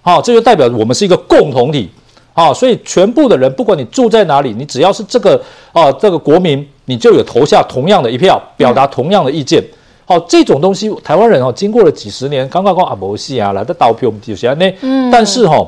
[0.00, 1.90] 好，这就代表我们是一个共同体。
[2.36, 9.64] 啊，所以全部的人，不管你住在哪里，你只要是这个啊，这个国民，你就有投下同样的一票，表达同样的意见。
[10.04, 14.70] 好，这种东西，台湾人哦，经过了几十年，刚刚讲阿摩西啊，来的倒票我们就些呢。
[14.82, 15.10] 嗯。
[15.10, 15.66] 但是哈，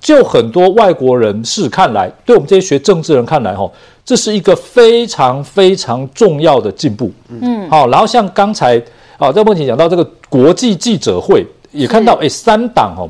[0.00, 3.70] 就很多外国人士看来，对我们这些学政治人看来，哈，
[4.02, 7.12] 这是一个非常非常重要的进步。
[7.28, 7.68] 嗯。
[7.68, 8.78] 好，然后像刚才
[9.18, 13.06] 啊，这个问题讲到这个国际记者会，也看到哎，三党哦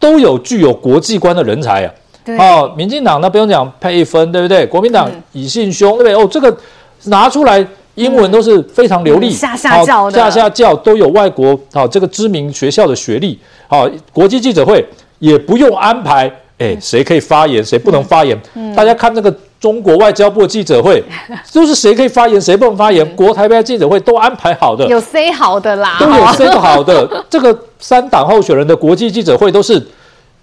[0.00, 1.92] 都有具有国际观的人才啊。
[2.38, 4.66] 哦，民进党那不用讲配一分，对不对？
[4.66, 6.14] 国民党以信兄，对不对？
[6.14, 6.56] 哦，这个
[7.04, 7.64] 拿出来
[7.94, 13.38] 英文都是非常流利，下下教的，下下教都有外国哦这个知名学校的学历。
[13.68, 14.84] 好，国际记者会
[15.18, 18.36] 也不用安排，哎，谁可以发言，谁不能发言？
[18.74, 21.02] 大家看那个中国外交部记者会，
[21.50, 23.08] 就是谁可以发言，谁不能发言？
[23.14, 27.24] 国台办记者会都安排好的，有 say 好的啦，都有 say 好的。
[27.30, 29.80] 这个三党候选人的国际记者会都是。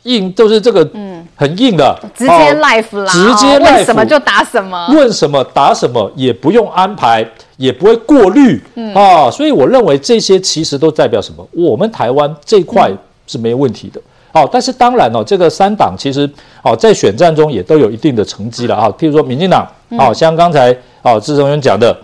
[0.03, 7.27] 应都是这个，嗯，很硬的，直接 life 啦，直接 live，问什么就答什么，问什么答什么，也不用安排，
[7.57, 8.93] 也不会过滤，嗯。
[8.93, 11.47] 啊，所以我认为这些其实都代表什么？
[11.51, 12.91] 我们台湾这块
[13.27, 13.99] 是没有问题的，
[14.31, 16.29] 哦，但是当然哦，这个三党其实
[16.61, 19.67] 哦在选战中也都有一定的成绩了啊，譬如说民进党，
[19.97, 21.95] 哦，像刚才哦志成员讲的，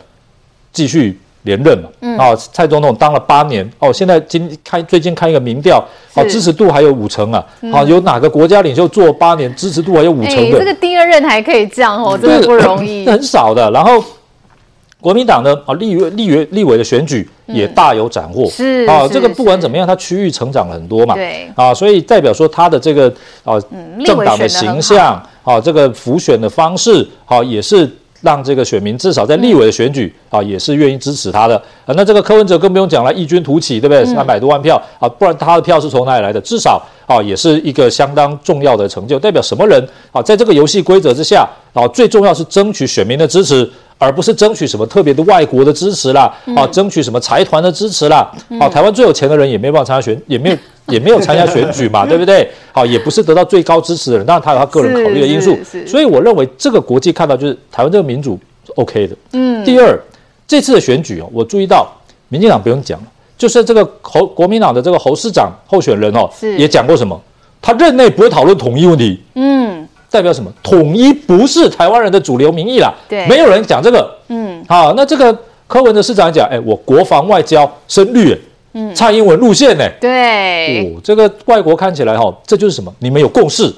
[0.73, 1.19] 继续。
[1.43, 5.81] 连任嘛，嗯，啊，蔡总统当了八年，哦，现在今开最近看一个民调，
[6.13, 10.59] 哦，支持度还有五成啊，好，有哪个国家领袖做八年支持度还有五成的？
[10.59, 13.71] 这个第二任还可以这样哦，真的不容易， 很少的。
[13.71, 14.03] 然后
[14.99, 23.07] 国民党呢，啊，立委、立委、立委的选举也大有斩获，是啊，这个不管怎么样，它区域成长了很多嘛，对，啊，所以代表说他的这个
[23.45, 23.57] 啊，
[24.05, 27.89] 政党的形象，啊，这个浮选的方式，好，也是。
[28.21, 31.55] 让这个选民至少在立委的选举啊，也是愿意支持他的
[31.85, 31.93] 啊。
[31.95, 34.05] 那这个柯文哲更不用讲了，异军突起，对不对？
[34.05, 36.39] 三百多万票啊，不然他的票是从哪里来的？
[36.41, 39.17] 至少啊，也是一个相当重要的成就。
[39.19, 40.21] 代表什么人啊？
[40.21, 43.69] 在这个游戏规则之下啊，最重要是争取选民的支持。
[43.99, 52.49] 而不是争取什么特别的外国的支持啦，啊，争取什么财团的支持啦，啊，台湾最有钱的人也没办法参加选，也没有 也没有参加选举嘛， 对不对？
[52.71, 59.15] 好，也不是得到最高支持的人，当然他有他个人考虑的因素，所以我认为这个国际看到就是台湾这个民主是 OK 的。
[59.33, 59.99] 嗯，第二，
[60.47, 61.91] 这次的选举哦，我注意到
[62.29, 63.05] 民进党不用讲了，
[63.37, 67.21] 就是这个侯国民党的这个侯市长候选人哦，也讲过什么，
[67.61, 69.21] 他任内不会讨论统一问题。
[69.35, 69.78] 嗯。
[70.11, 70.51] 代表什么？
[70.63, 72.93] 统一不是台湾人的主流民意啦。
[73.07, 74.09] 对，没有人讲这个。
[74.29, 75.35] 嗯，好，那这个
[75.67, 78.35] 柯文哲市长讲，哎，我国防外交深绿，
[78.73, 79.87] 嗯，蔡英文路线呢？
[80.01, 82.93] 对，哦，这个外国看起来哈，这就是什么？
[82.99, 83.71] 你们有共识。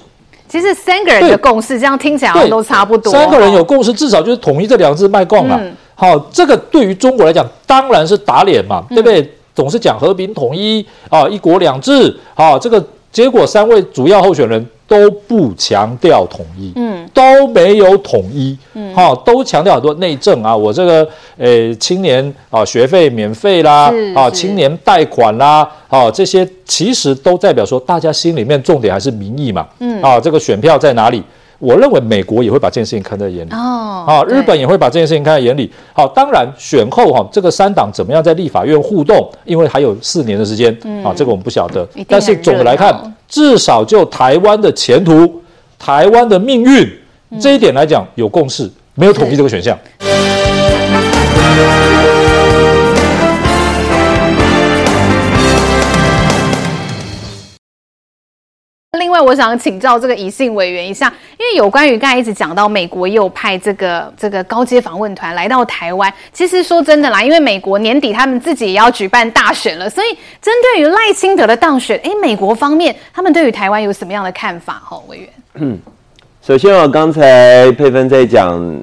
[0.48, 3.12] 其实三个人的共识，这样听起来都差不多。
[3.12, 5.62] 三个人有共识，至少就是统一这两个字卖光了。
[5.96, 9.30] 好，这个对于中国来讲，当然是打脸嘛，对不对？
[9.54, 14.66] 总是讲和平统一啊，一国两制啊，这个结果三位主要候选人。
[14.92, 31.24] 都不强调统一，嗯，都没有统一，嗯，好，都强调很多内政啊，我这个呃青年啊学费免费啦，啊青年贷款啦，啊这些其实都代表说大家心里面重点还是民意嘛，嗯，啊这个选票在哪里？
[31.62, 35.72] 我认为美国也会把这件事情看在眼里哦，啊，日本也会把这件事情看在眼里。
[35.94, 39.30] 好，当然选后哈，这个三党怎么样在立法院互动？
[39.46, 41.88] 因为还有四年的时间，啊，这个我们不晓得。
[42.08, 45.40] 但是总的来看，至少就台湾的前途、
[45.78, 46.92] 台湾的命运
[47.40, 49.78] 这一点来讲，有共识，没有统一这个选项。
[59.00, 61.08] 另外，我想请教这个宜信委员一下，
[61.40, 66.14] 因为有关于刚才一直讲到美国也有派这个这个高阶访问团来到台湾。
[66.34, 70.08] 其实说真的啦，因为美国年底他们自己也要举办大选了，所以
[70.42, 74.82] 针对于赖清德的当选，诶，美国方面他们对于台湾有什么样的看法？
[74.84, 75.30] 哈，委员。
[75.54, 75.80] 嗯，
[76.42, 78.78] 首先啊，刚才佩芬在讲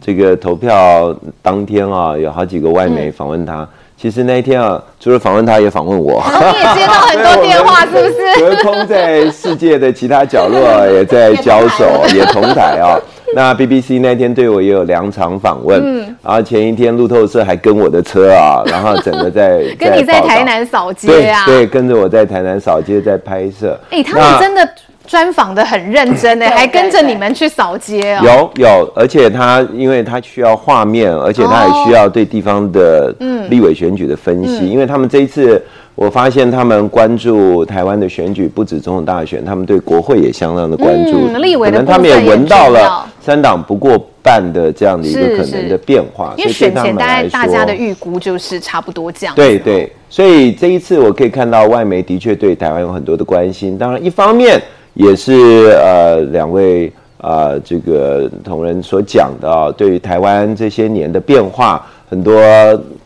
[0.00, 3.62] 这个投票当天啊，有好几个外媒访问他。
[3.62, 6.22] 嗯、其实那一天啊，除了访问他，也访问我。
[6.30, 8.14] 然后你也接到很多电话，是不是？
[8.38, 11.84] 隔空在世界的其他角落也在交手，
[12.14, 13.00] 也同台啊。
[13.34, 23.78] 那 BBC 那天对我也有两场访问，嗯，然后前一天路透社还跟我的车啊，然后整个在 跟你在台南扫街啊，对，对，跟着我在台南扫街在拍摄。
[23.90, 24.68] 哎、欸，他们真的。
[25.06, 28.50] 专访的很认真呢，还跟着你们去扫街哦。
[28.56, 33.14] 有有，而且他因为他需要画面，而且他也需要对地方的
[33.48, 35.62] 立委选举的分析，嗯、因为他们这一次
[35.94, 41.28] 我发现他们关注台湾的选举，不止总统大选，他们对国会也相当的关注。
[41.32, 46.34] 嗯、立委的可能他们也闻到了三党不过半的这样的一个可能的变化。
[46.36, 49.34] 因为选前大概大家的预估就是差不多这样。
[49.34, 53.78] 对对，所以这一次我可以看到外媒的确对台湾有很多的关心。
[53.78, 54.60] 当然，一方面。
[54.96, 55.32] 也是
[55.72, 56.88] 呃两位
[57.18, 62.34] 啊、呃、这个同仁所讲的啊，对于台湾这些年的变化，很多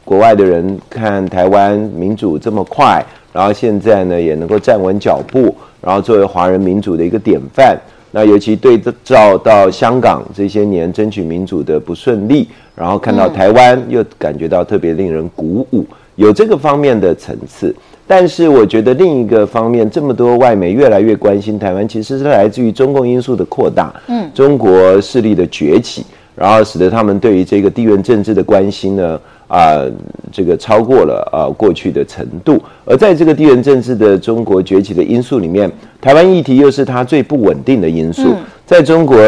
[0.05, 7.77] 国外的人看台湾民主这么快，然后现在呢也能够站稳脚步，然后作为华人民主的一个典范。
[8.13, 15.85] 那尤其对照到香港这些年争取民主的不顺利，然后看到台湾又感觉到特别令人鼓舞，
[16.17, 17.75] 有这个方面的层次。
[18.11, 26.05] 但是我觉得另一个方面，这么多外媒越来越关心台湾，其实是来自于中共因素的扩大，嗯，中国势力的崛起，
[26.35, 29.93] 然后使得他们对于这个地缘政治的关心呢，啊、呃，
[30.33, 32.61] 这个超过了啊、呃、过去的程度。
[32.85, 38.35] 而在这个地缘政治的中国崛起的因素里面，台湾议题又是它最不稳定的因素，
[38.71, 39.19] 在中国。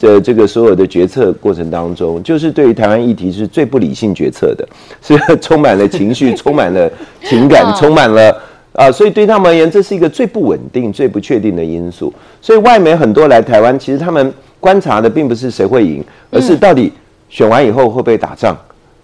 [0.00, 4.64] 的这个所有的决策过程当中，就是对于台湾议题是最不理性决策的，
[5.02, 6.88] 是充满了情绪，充满了
[7.24, 8.30] 情感， 充满了
[8.74, 12.14] 啊、呃，所以对他们而言，这是一个最不稳定、最不确定的因素。
[12.40, 16.92] 所以外媒很多来台湾，其实他们观察的并不是谁会赢，而是到底
[17.28, 18.56] 选完以后会不会打仗，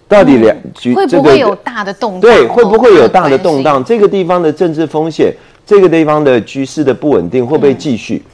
[0.07, 2.21] 到底两局、嗯、会不会有大的动荡？
[2.21, 3.85] 对，会不会有大的动荡？
[3.85, 5.35] 这个地方的政治风险，
[5.67, 8.23] 这个地方的局势的不稳定会不会继续？
[8.25, 8.31] 嗯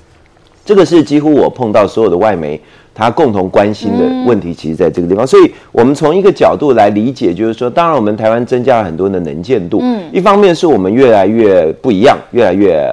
[0.70, 2.58] 这个是几乎我碰到所有的外媒，
[2.94, 5.26] 他共同关心的问题，其实在这个地方。
[5.26, 9.80] 所以，我们从一个角度来理解，就是说，当然我们台湾增加了很多的能见度。
[9.82, 12.88] 嗯，一方面是我们越来越不一样，越来越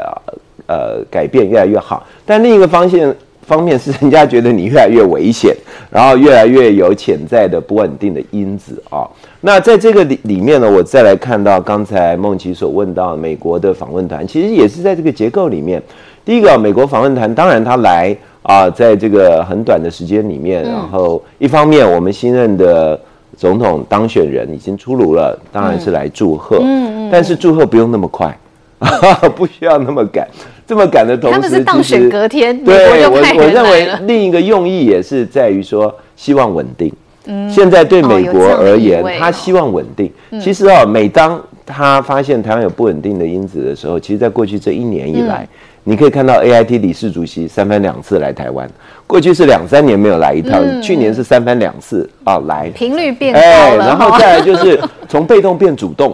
[0.66, 2.04] 呃改变，越来越好。
[2.26, 3.14] 但另一个方向，
[3.44, 5.56] 方面是人家觉得你越来越危险，
[5.92, 9.08] 然后越来越有潜在的不稳定的因子啊。
[9.42, 15.80] 那在这个里里面呢，我再来看到刚才梦琪所问到美国的访问团，其实也是在这个结构里面。
[16.28, 18.14] 第一个，美国访问团，当然他来
[18.44, 23.00] 啊，在这个很短的时间里面，然后一方面我们新任的
[23.38, 28.38] 总统当选人已经出炉了，当然是来祝贺，嗯嗯，但是祝贺不用那么快，
[29.38, 30.28] 不需要那么赶，
[30.68, 36.92] 这么赶的同时，他们是当选隔天，对，我我认为另一个用意也是在于说希望稳定。
[37.28, 40.12] 嗯，现在对美国而言，他希望稳定。
[40.42, 45.48] 其实啊，每当他发现台湾有不稳定的因子的时候，其实在过去这一年以来。
[45.90, 48.70] 你可以看到 AIT 理事主席三番两次来台湾，
[49.08, 53.46] 过去是两三年没有来一趟，嗯、去年是三番两次啊来，频率变高了。
[53.46, 54.78] 哎，然后再来就是
[55.08, 56.14] 从被动变主动，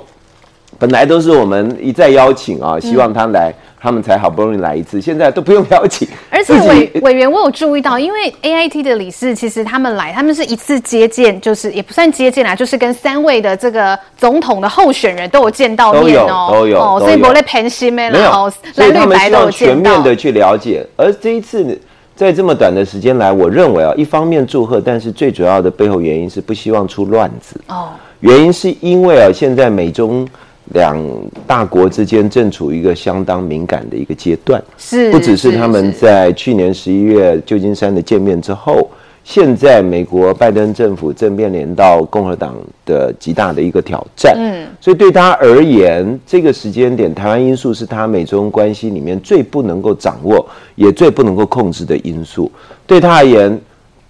[0.78, 3.49] 本来都是我们一再邀请啊，希望他来。
[3.49, 6.07] 嗯他们才好不容易来一次，现在都不用邀请。
[6.29, 20.88] 而且委委员，我有注意到，因为 AIT 的理事其实他们来，他们是一次接见，就是也不算接见啦，就是跟三位的这个总统的候选人都有见到面哦，都有，哦，所以不会偏心没有，所以他们需要全面的去了解。
[20.95, 21.77] 而这一次
[22.15, 27.89] 在这么短的时间来，我认为啊，一方面祝贺，但是最主要的背后原因是不希望出乱子哦。
[28.21, 30.25] 原因是因为啊，现在美中。
[30.72, 30.97] 两
[31.45, 38.89] 大国之间正处于一个相当敏感的一个阶段，是不只是他们在去年十一月旧金山的见面之后，
[39.24, 42.55] 现在美国拜登政府正面临到共和党
[42.86, 50.45] 的极大的一个挑战，嗯，所以对他而言，这个时间点，台湾因素是他美中关系里面最不能够掌握，
[50.76, 52.51] 也最不能够控制的因素。
[52.88, 53.59] 对他而言，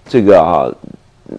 [0.08, 0.72] 这个啊，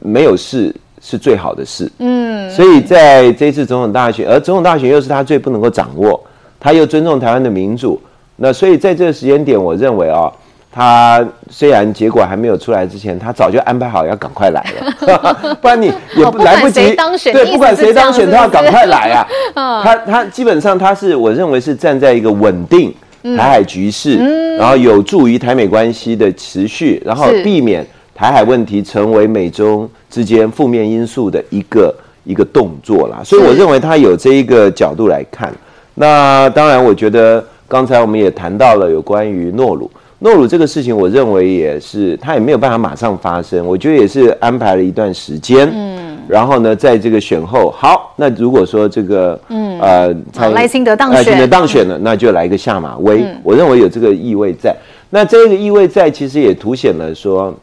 [0.02, 0.76] 没有事。
[1.08, 6.20] 是最好的事，嗯，所以在这次总统大选，而总统大选又是他最不能够掌握，
[6.60, 8.02] 他又尊重台湾的民主，
[8.38, 10.32] 那所以在这个时间点，我认为啊，
[10.72, 19.12] 他虽然结果还没有出来之前，他早就安排好要赶快来了， 不然你也不来不及当选，对，不管谁当选，他要赶快来
[19.54, 22.92] 啊，他他基本上他是我认为是站在一个稳定
[23.38, 24.18] 台海局势，
[24.58, 27.86] 然后有助于台美关系的持续，然后避免。
[28.16, 31.94] 台海问题成为美中之间负面因素的一个
[32.24, 35.54] 一个动作啦，所以我认为他有这一个角度来看。
[35.96, 45.70] 那当然，我觉得刚才我们也谈到了有关于诺鲁，诺鲁这个事情，我认为也是，他也没有办法马上发生，我觉得也是安排了一段时间。
[45.74, 50.16] 嗯，然后呢，在这个选后，好，那如果说这个，嗯，呃，
[50.54, 53.24] 赖清德当选，赖清德当选了，那就来一个下马威。
[53.24, 54.76] 嗯、我认为有这个意味在。
[55.10, 57.54] 那这个意味在，其实也凸显了说，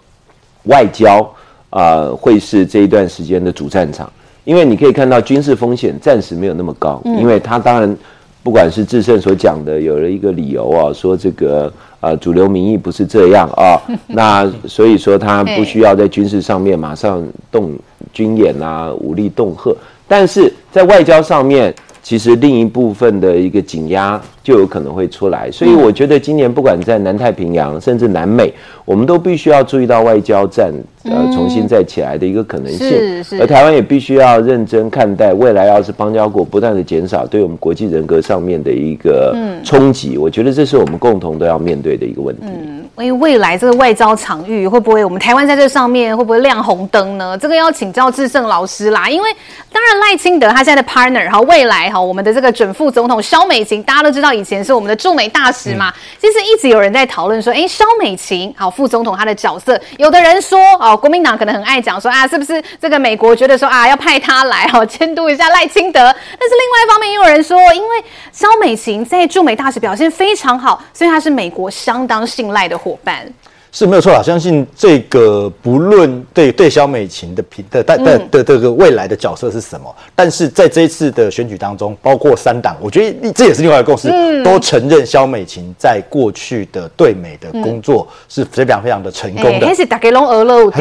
[0.64, 1.18] 外交
[1.70, 4.10] 啊、呃、会是这一段时间的主战场，
[4.44, 7.96] 因为你可以看到军事风险暂时没有那么高，嗯、因为他当然。
[8.44, 17.72] 不管是智胜所讲的，有了一个理由啊，说这个呃主流民意不是这样啊， 那所以说他不需要在军事上面马上动
[18.12, 19.72] 军演啊，武力恫吓，
[20.08, 21.72] 但是在外交上面。
[22.02, 28.52] 其实另一部分的一个紧压就有可能会出来，所以我觉得今年不管在南太平洋，甚至南美，
[28.84, 30.72] 我们都必须要注意到外交战
[31.04, 32.88] 呃重新再起来的一个可能性。
[32.88, 33.40] 是是。
[33.40, 42.46] 而台湾也必须要认真看待未来，要是邦交国不断的减少，对我们国际人格上面的一个冲击，我觉得这是我们共同都要面对的一个问题。
[42.46, 47.36] 嗯，因为未来这个外交场域会不会我们台湾在这上面会不会亮红灯呢？
[47.38, 49.08] 这个要请教智胜老师啦。
[49.08, 49.34] 因为
[49.72, 51.88] 当然赖清德他现在的 partner 哈，未来。
[51.90, 55.88] 哈，我们的这个准副总统肖美琴，大家都知道以前是我们的驻美大使嘛。
[55.88, 66.00] 嗯、其实一直有人在讨论说，哎，肖美琴，好，副总统他的角色，有的人说，哦，国民党可能很爱讲说啊，是不是这个美国觉得说啊，要派他来，好监督一下赖清德？
[66.00, 73.32] 但是另外一方面，也有人说，因为肖美琴在驻美大使表现非常好，所以他是美国相当信赖的伙伴。
[73.72, 89.74] 是没有错啦，相信这个不论对对萧美琴的评的但的的这个未来的角色是什么，但是在这一次的选举当中，包括三党，我觉得这也是另外一个共识，嗯、都承认萧美琴在过去的对美的工作是非常非常的成功的。
[89.74, 89.86] 是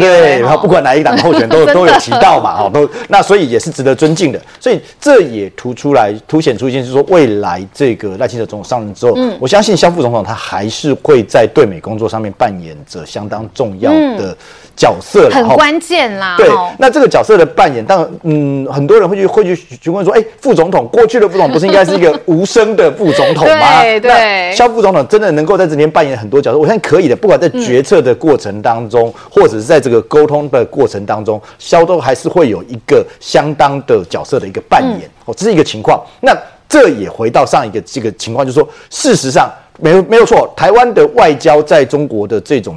[0.01, 4.41] 对，然后不管哪一党候选人都 都有提到嘛，哈，都那所以也是值得尊敬的。
[4.59, 12.75] 所以这也突出来凸显出一件事，说未来这个赖清德总统上任之后，嗯、我相信萧副总统他还是会在对美工作上面扮演。
[12.87, 14.35] 者相当重要的
[14.75, 16.35] 角色，很关键啦。
[16.37, 23.81] 对，那这个角色的扮演，当然，嗯，很多人会去会去询问说，哎，副总统过去的副总统不是应该是一个 无声的副总统吗？
[23.81, 24.53] 对对。
[24.55, 27.15] 萧副总统真的能够在这边扮演很多角色，我相信可以的。
[27.15, 35.09] 不管在决策的过程当中，或者是在这个沟通的过程当中，肖都还是会有一个相当的角色的一个扮演。
[35.25, 36.03] 哦，这是一个情况。
[36.21, 36.35] 那
[36.67, 39.51] 这也回到上一个这个情况，就是说，事实上。
[39.81, 42.75] 没有没有错，台湾的外交在中国的这种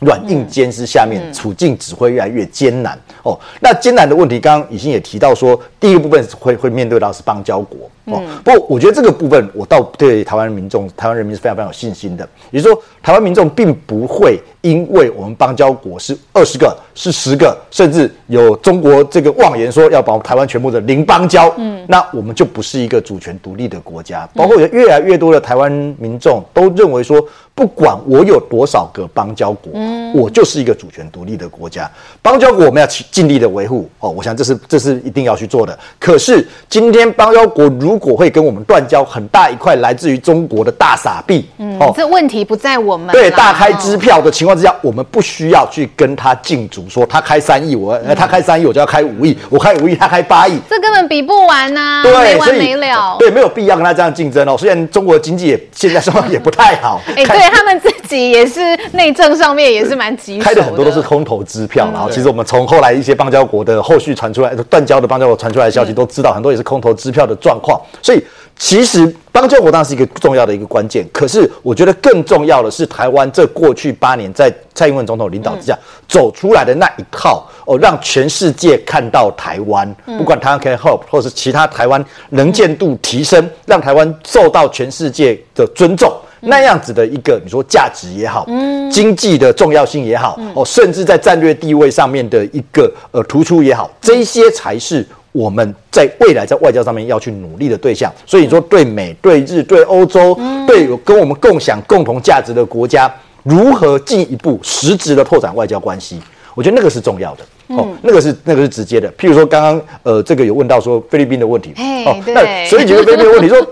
[0.00, 3.38] 软硬兼施下面，嗯、处境只会越来越艰难哦。
[3.60, 8.22] 那艰难的问题，刚刚已经也提到说，第一个部分会会面对到是邦交国哦。
[8.24, 12.28] 嗯、不过我觉得这个部分，我倒对台湾民众、台湾人民是非常非常有信心的。
[12.50, 24.28] 也就是说，台湾民众并不会因为我们邦交国是二十个、是十个，甚至有中国这个妄言说要把台湾全部的零邦交，嗯，那我们就不是一个主权独立的国家。
[24.34, 27.22] 包括有越来越多的台湾民众都认为说。
[27.54, 31.88] 不管我有多少个邦交国，嗯，我就是一个主权独立的国家。
[32.22, 35.78] 邦交国我们要去尽力的维护哦，我想这是这是一定要去做的。
[36.00, 54.56] 可是今天邦交国如果会跟我们断交，很大一块来自于中国的大傻币，嗯，哦，这问题不在我们对大开支票的情况之下，我们不需要去跟他竞逐，说他开三亿，我他开三亿，我就要开五亿，我开五亿，他开八亿，这根本比不完呐，对，没完没了，对，没有必要跟他这样竞争哦。
[54.58, 57.52] 虽然中国经济也现在状况也不太好， 哎，对。
[57.52, 58.60] 他们自己也是
[58.92, 67.78] 内政上面也是蛮急，开的很多都是空头支票，然后其实我们从后来一些邦交国的后续传出来断交的邦交国传出来的消息都知道，很多也是空头支票的状况。
[68.00, 68.22] 所以
[68.58, 75.76] 其实邦交国当然是一个重要的一个关键，可是我觉得更重要的是台湾这过去八年在蔡英文总统领导之下
[76.06, 86.12] 走出来的那一套哦，让全世界看到台湾，不管台湾 can help 或是其他台湾能见度提升，让台湾受到全世界的尊重。
[86.44, 98.12] 那样子的一个，你说价值也好，嗯，经济的重要性也好，哦，甚至在战略地位上面的一个呃突出也好，这些才是我们在未来在外交上面要去努力的对象。
[98.24, 103.12] 所以你说对美、对日、对欧洲、对有跟我们共享共同价值的国家，
[103.42, 106.20] 如何进一步实质的拓展外交关系？
[106.54, 109.10] 我觉得那个是重要的哦，那个是那个是直接的。
[109.12, 111.72] 譬如说刚刚呃这个有问到说菲律宾的问题，
[112.06, 113.66] 哦，那所以几个菲律宾的问题说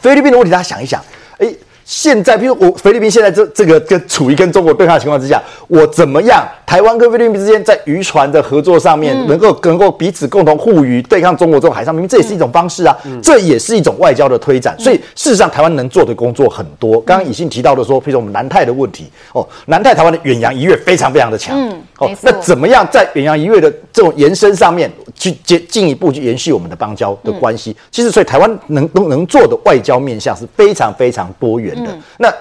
[0.00, 1.02] 菲律宾的问题，大家想一想，
[1.38, 1.52] 哎。
[1.84, 6.46] 现在，譬如我菲律宾现在这这个跟处于跟中国对抗的情况之下，我怎么样？
[6.72, 14.74] 台湾跟菲律宾之间在渔船的合作上面，能够能够彼此共同护渔，对抗中国这种海上民兵，这也是一种方式啊，这也是一种外交的推展。
[14.78, 16.98] 所以事实上，台湾能做的工作很多。
[17.02, 21.54] 刚刚以信提到的说，譬如说我们南太的问题哦，南太台湾的远洋渔业非常非常的强，
[21.98, 27.76] 哦，那怎么样在远洋渔业的这种延伸上面去接进一步去延续我们的邦交的关系？
[27.90, 31.90] 其实，所以台湾能能能做的外交面向是非常非常多元的。
[32.16, 32.32] 那。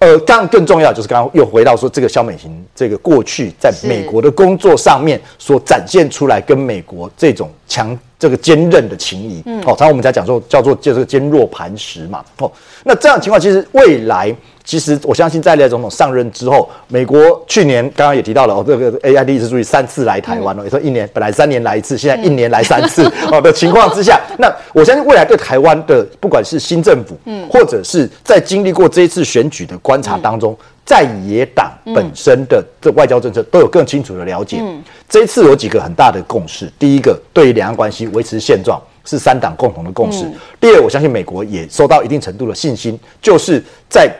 [0.00, 12.50] 呃，当然更重要就是刚刚又回到说这个肖美琴这个过去在美国的工作上面所展现出来跟美国这种强这个坚韧的情谊，嗯，哦，常常我们在讲说叫做就是坚若磐石嘛，哦，
[12.84, 14.34] 那这样的情况其实未来。
[14.64, 30.54] 其实我相信，在赖总统上任之后，美国去年刚刚也提到了哦，这个 AIT 一直注意三次来台湾哦，也说一年本来三年来一次，现在一年来三次 哦的情况之下，那我相信未来对台湾的不管是新政府，嗯，或者是在经历过这一次选举的观察当中，
[30.88, 34.56] 在野党本身的这外交政策都有更清楚的了解。
[34.62, 40.24] 嗯，这一次有几个很大的共识，第一个，对于两岸关系维持现状是三党共同的共识。
[40.58, 44.10] 第二，我相信美国也收到一定程度的信心，就是在。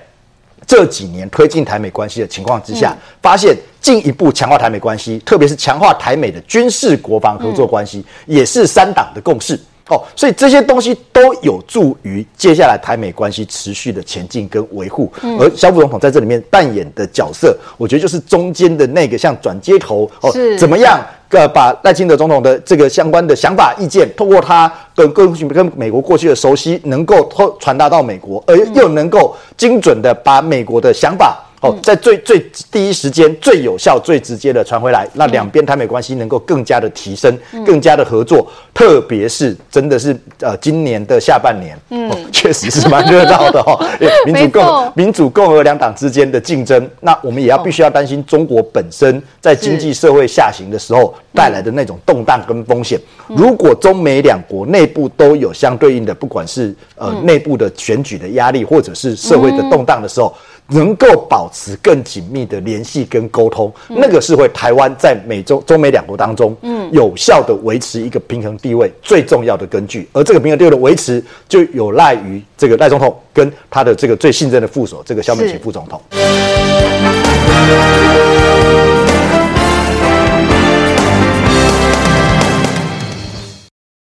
[0.66, 9.58] 这几年推进台美关系的情况之下，发现进一步强化台美关系，特别是强化台美的军事国防合作关系，也是三党的共识。
[9.88, 15.12] 哦，所以这些东西都有助于接下来台美关系持续的前进跟维护。
[15.38, 21.00] 而萧副总统在这里面扮演的角色，我觉得就是中间的那个像转接头哦，怎么样？
[21.30, 31.36] 呃，把赖清德总统的这个相关的想法意见，透过他跟跟跟美国过去的熟悉，能够透传达到美国，而又能够精准的把美国的想法。
[31.60, 32.38] 哦，在最最
[32.70, 37.36] 第一时间、最有效、最直接的传回来，那两边台美关系能够更加的提升，
[37.66, 38.48] 更加的合作。
[38.72, 43.76] 特别是真的是呃，今年的下半年，嗯，确实是蛮热闹的哦。
[44.24, 53.00] 民主共民主共和两党之间的竞争，那我们也要必须要担心中国本身在经济社会下行的时候带来的那种动荡跟风险。
[53.26, 60.32] 如果中美两国内部都有相对应的，不管是呃内部的选举的压力，或者是社会的动荡的时候。
[60.68, 70.08] 能够保持更紧密的联系跟沟通，嗯、那个是会台湾在美中中美两国当中，嗯，有效的维持一个平衡地位最重要的根据。
[70.12, 76.00] 而这个平衡地位的维持，就有赖于这个赖总统跟他的这个最信任的副手，这个肖美琴副总统。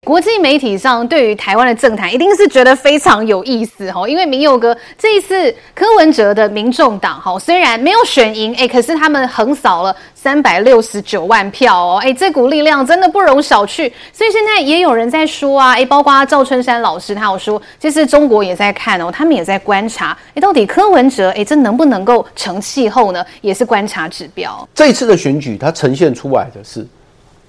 [0.07, 13.91] 国际媒体上对于台湾的政坛一定是觉得非常有意思哈，因为铭祐哥这一次柯文哲的民众党哈，虽然没有选赢哎，可是他们横扫了三百六十九万票哦，哎，这股力量真的不容小觑。
[14.13, 23.27] 所以现在也有人在说啊，哎，包括赵春山老师，他有说，其实中国也在看哦，他们也在观察，哎，到底柯文哲哎，这能不能够成气候呢？
[23.41, 24.69] 也是观察指标。
[24.73, 26.87] 这一次的选举，它呈现出来的是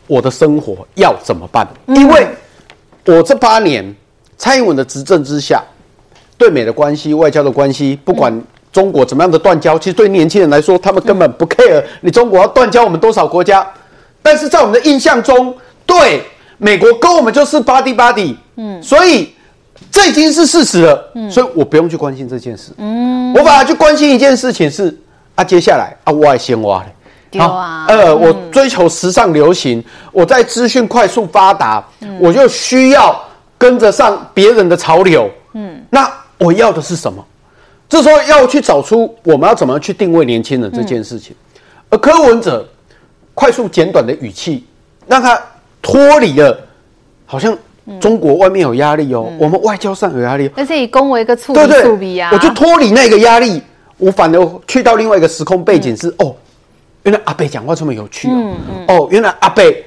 [0.07, 1.67] 我的生活要怎么办？
[1.89, 2.27] 因为
[3.15, 3.95] 我这八年，
[4.37, 5.63] 蔡英文的执政之下，
[6.37, 8.41] 对美的关系、外交的关系，不管
[8.71, 11.83] 中国怎么样的断交，其实对年轻人来说，他们根本不 care。
[12.01, 13.65] 你中国要断交我们多少国家？
[14.21, 15.55] 但是在我们的印象中，
[15.85, 16.21] 对
[16.57, 19.33] 美国跟我们就是 buddy buddy，嗯，所以
[19.89, 24.95] 这已经是事实了，嗯，所以我不用去关心这件事，嗯，我反而去关心一件事情是
[25.35, 26.89] 啊，接下来啊，我爱先挖嘞。
[27.37, 31.83] 好啊，呃，我追求时尚流行，我在资讯快速发达，
[32.19, 33.19] 我就需要
[33.57, 35.29] 跟着上别人的潮流。
[35.53, 37.23] 嗯，那我要的是什么？
[37.89, 41.35] 这时候要去找出我们要怎么去定位年轻人这件事情。
[41.89, 42.67] 而柯文哲
[43.33, 44.65] 快速简短的语气，
[45.07, 45.39] 让他
[45.81, 46.59] 脱离了，
[47.25, 47.57] 好像
[47.99, 53.61] 中国外面有压力哦，我们外交上有压力，而且以恭维一个醋对醋比啊，我就脱离那个压力，
[53.97, 56.35] 我反而去到另外一个时空背景是哦。
[57.07, 58.33] 原来阿贝讲话这么有趣哦！
[58.35, 59.81] 嗯嗯、哦，原来阿贝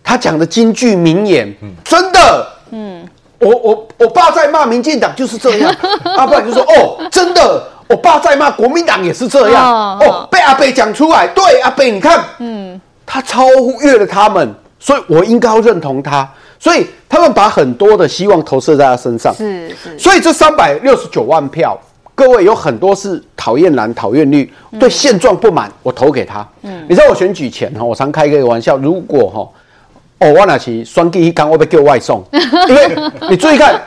[0.00, 3.04] 他讲的金句名言，嗯、真的，嗯，
[3.40, 5.74] 我我我爸在骂民进党就是这样，
[6.16, 13.48] 阿北就说哦，真的，我爸在骂国民党也是这样，哦，哦，被阿北讲出来，对阿北，你看，嗯，他超
[13.80, 21.76] 越了他们，所以我应该要认同他，所以他们把很多的希望投射在他身上，是是，所以这三百六十九万票。
[22.14, 26.46] 各位有很多是讨厌蓝、讨厌绿，对现状不满，我投给他。
[26.62, 32.22] 嗯，你知道我选举前哈，我常开一个玩笑，如果哈，哦，我那期双第一刚会被叫外送，
[32.68, 32.96] 因为
[33.30, 33.80] 你注意看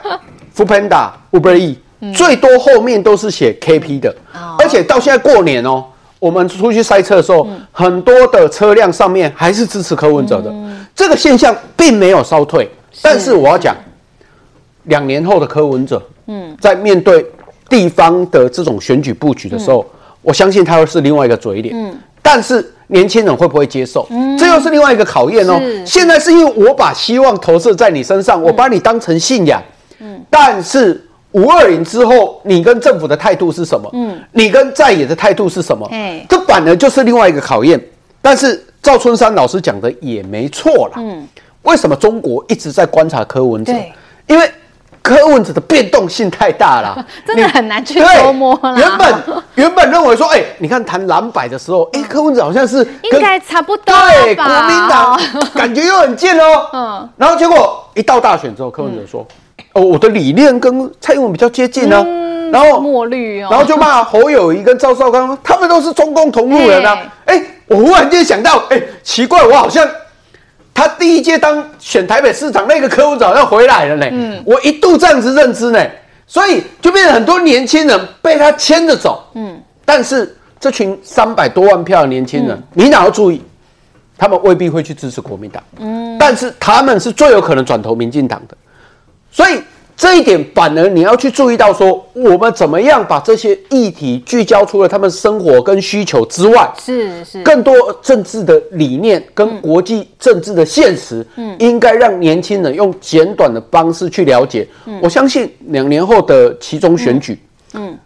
[0.56, 1.78] ，Foodpanda、Uber E，
[2.14, 4.14] 最多后面都是写 KP 的，
[4.58, 5.86] 而且到现在过年哦，
[6.20, 10.52] 我们出去塞车的时候，很多的车辆上面还是支持柯文哲的，
[10.96, 12.70] 这个现象并没有稍退。
[13.04, 13.76] 但是我要讲，
[14.86, 17.24] 两年后的柯文哲，嗯，在面对。
[17.70, 21.76] 地方的这种选举布局的时候，嗯、我相信他会是另外一个嘴脸。
[21.76, 24.06] 嗯，但是年轻人会不会接受？
[24.12, 25.58] 嗯，这又是另外一个考验哦。
[25.60, 29.62] 是现在是因为我把希望投射在你身上，我把你当成信仰。
[30.00, 33.90] 嗯，但是五二零之后，你跟政府的态度是什么？
[33.94, 35.88] 嗯，你跟在野的态度是什么？
[35.92, 37.84] 哎，这反而就是另外一个考验。
[38.22, 40.94] 但是赵春山老师讲的也没错啦。
[40.98, 41.28] 嗯，
[41.64, 43.74] 为什么中国一直在观察柯文哲？
[44.28, 44.48] 因为。
[45.06, 48.74] 柯文哲的变动性太大了， 真的很难去对捉摸啦。
[48.76, 49.16] 原本
[49.54, 54.46] 原本认为说，哎、你看谈蓝白的时候，哎、柯文哲好像是跟应该差不多对吧？
[54.48, 55.20] 国民党
[55.54, 56.68] 感觉又很近哦。
[56.74, 59.24] 嗯，然后结果一到大选之后，柯文哲说，
[59.74, 67.00] 哦，我的理念跟蔡英文比较接近呢、嗯然后墨绿哦，然后就骂侯友谊跟赵少康，他们都是中共同路人啊。
[67.26, 69.86] 哎，我忽然间想到，哎，奇怪，我好像
[70.76, 74.08] 他第一届当选台北市长那个柯文哲好像回来了呢。
[74.12, 75.84] 嗯，我一度这样子认知呢，
[76.28, 79.26] 所以就变成很多年轻人被他牵着走。
[79.34, 83.42] 嗯，但是这群三百多万票的年轻人，你哪要注意，
[84.18, 85.64] 他们未必会去支持国民党。
[85.80, 88.56] 嗯，但是他们是最有可能转投民进党的，
[89.32, 89.60] 所以。
[89.98, 104.68] 这一点反而你要去注意到，说我们怎么样把这些议题聚焦出了他们生活跟需求之外，是是更多政治的理念跟国际政治的现实，嗯，应该让年轻人用简短的方式去了解。
[104.86, 107.40] 嗯，我相信两年后的其中选举，
[107.74, 107.98] 嗯，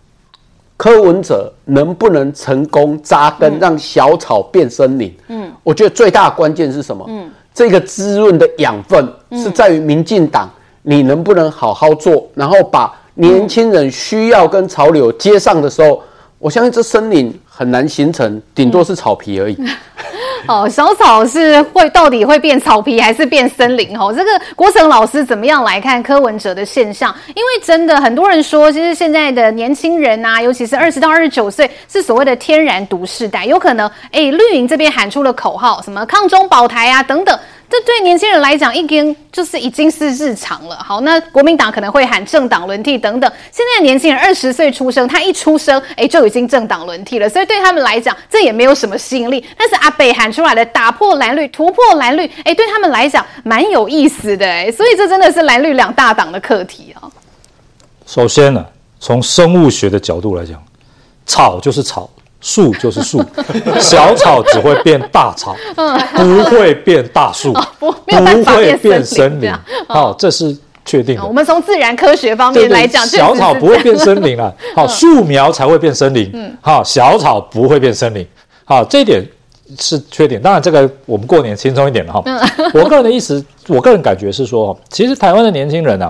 [0.77, 5.11] 柯文哲能不能成功扎根，让小草变森林？
[5.29, 7.03] 嗯，我觉得最大的关键是什么？
[7.09, 10.47] 嗯，这个滋润的养分是在于民进党。
[10.89, 16.01] 你能不能好好做，然后把年轻人需要跟潮流接上的时候，
[16.39, 19.57] 我相信这森林很难形成，顶多是草皮而已。
[20.47, 23.95] 哦，小草是会到底会变草皮还是变森林？
[23.95, 27.13] 哦，这个国成老师怎么样来看柯文哲的现象？
[27.35, 37.37] 因为真的很多人说，其实现在的年轻人啊，尤其是二十到二十九岁，是所谓的天然独世代，有可能哎，绿营这边喊出了口号，什么抗中保台啊等等。
[37.69, 40.75] 这对年轻人来讲，已经就是已经是日常了。
[40.77, 43.31] 好，那国民党可能会喊政党轮替等等。
[43.51, 49.45] 现在的年轻人二十岁出生，他一出生，哎，就已经政党轮替了，所以对他们来讲，这也没有什么吸引力。
[49.55, 57.05] 但是阿北喊出来的打破蓝绿、突破蓝绿，哎，对他们来讲蛮有意思的，哎，所以这真的是蓝绿两大党的课题啊。
[58.07, 58.65] 首先呢，
[58.99, 60.59] 从生物学的角度来讲，
[61.27, 62.09] 草就是草。
[62.41, 63.21] 树就是树，
[63.79, 65.55] 小草只会变大草，
[66.15, 69.51] 不会变大树，不会变森林。
[69.87, 70.55] 好，这是
[70.85, 71.25] 确定的。
[71.25, 74.53] 我们从自然科学方面来讲，小草不会变森林了。
[74.73, 76.57] 好，树苗才会变森林。
[76.61, 78.25] 好，小草不会变森林。
[78.63, 79.21] 好，这一点
[79.77, 80.41] 是缺点。
[80.41, 82.23] 当然，这个我们过年轻松一点了哈。
[82.73, 86.09] 我个人的意思，我个人感觉是说，其实台湾的年轻人啊，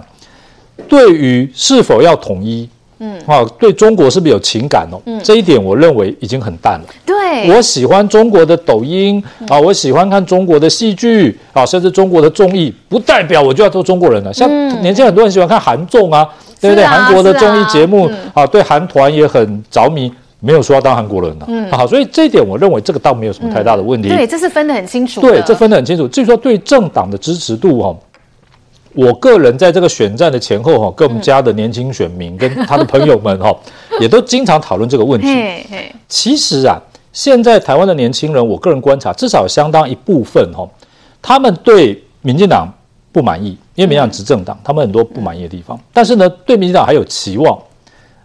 [0.87, 2.69] 对于是否要统一。
[2.99, 4.99] 嗯，啊，对中国是不是有情感哦？
[5.05, 6.85] 嗯，这一点我认为已经很淡了。
[7.05, 14.33] 对，我喜欢中国的抖音啊，我喜欢看中国的戏剧啊，甚至中国的综艺，不代表我就要做中国人了。
[14.33, 14.49] 像
[14.81, 16.27] 年轻很多人喜欢看韩综啊，
[16.59, 16.85] 对不对？
[16.85, 20.11] 韩国的综艺节目啊，对韩团也很着迷，
[20.41, 21.45] 没有说要当韩国人的。
[21.47, 24.09] 嗯，好，所以这一点我认为这个倒没有什么太大的问题。
[24.09, 25.21] 对，这是分得很清楚。
[25.21, 26.05] 对，这分得很清楚。
[26.07, 27.95] 至于说对政党的支持度哈。
[28.99, 33.55] 我个人在这个选战的前后哈，跟我们家的年轻选民跟他的朋友们哈，
[34.01, 35.27] 也都经常讨论这个问题。
[36.09, 36.77] 其实啊，
[37.13, 40.67] 现在台湾的年轻人，我个人观察，至少相当一部分哈，
[41.21, 42.67] 他们对民进党
[43.13, 45.79] 不满意，因为民进党执政党，他们很多不满意的地方。
[45.93, 47.57] 但是呢，对民进党还有期望，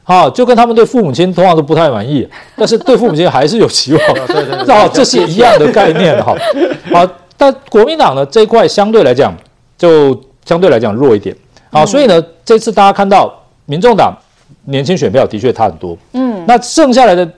[0.03, 4.03] 啊，就跟他们对父母亲通常都不太满意，但是对父母亲还是有期望。
[4.27, 6.35] 对 对， 哦，这是一样的概念哈。
[6.93, 7.07] 好，
[7.37, 9.33] 但国民党呢这一块相对来讲
[9.79, 10.21] 就。
[10.45, 11.35] 相对来讲弱一点，
[11.71, 13.33] 好，所以呢，这次大家看到
[13.67, 14.15] 民众党
[14.65, 17.29] 年轻选票的确差很多，嗯，那剩下来的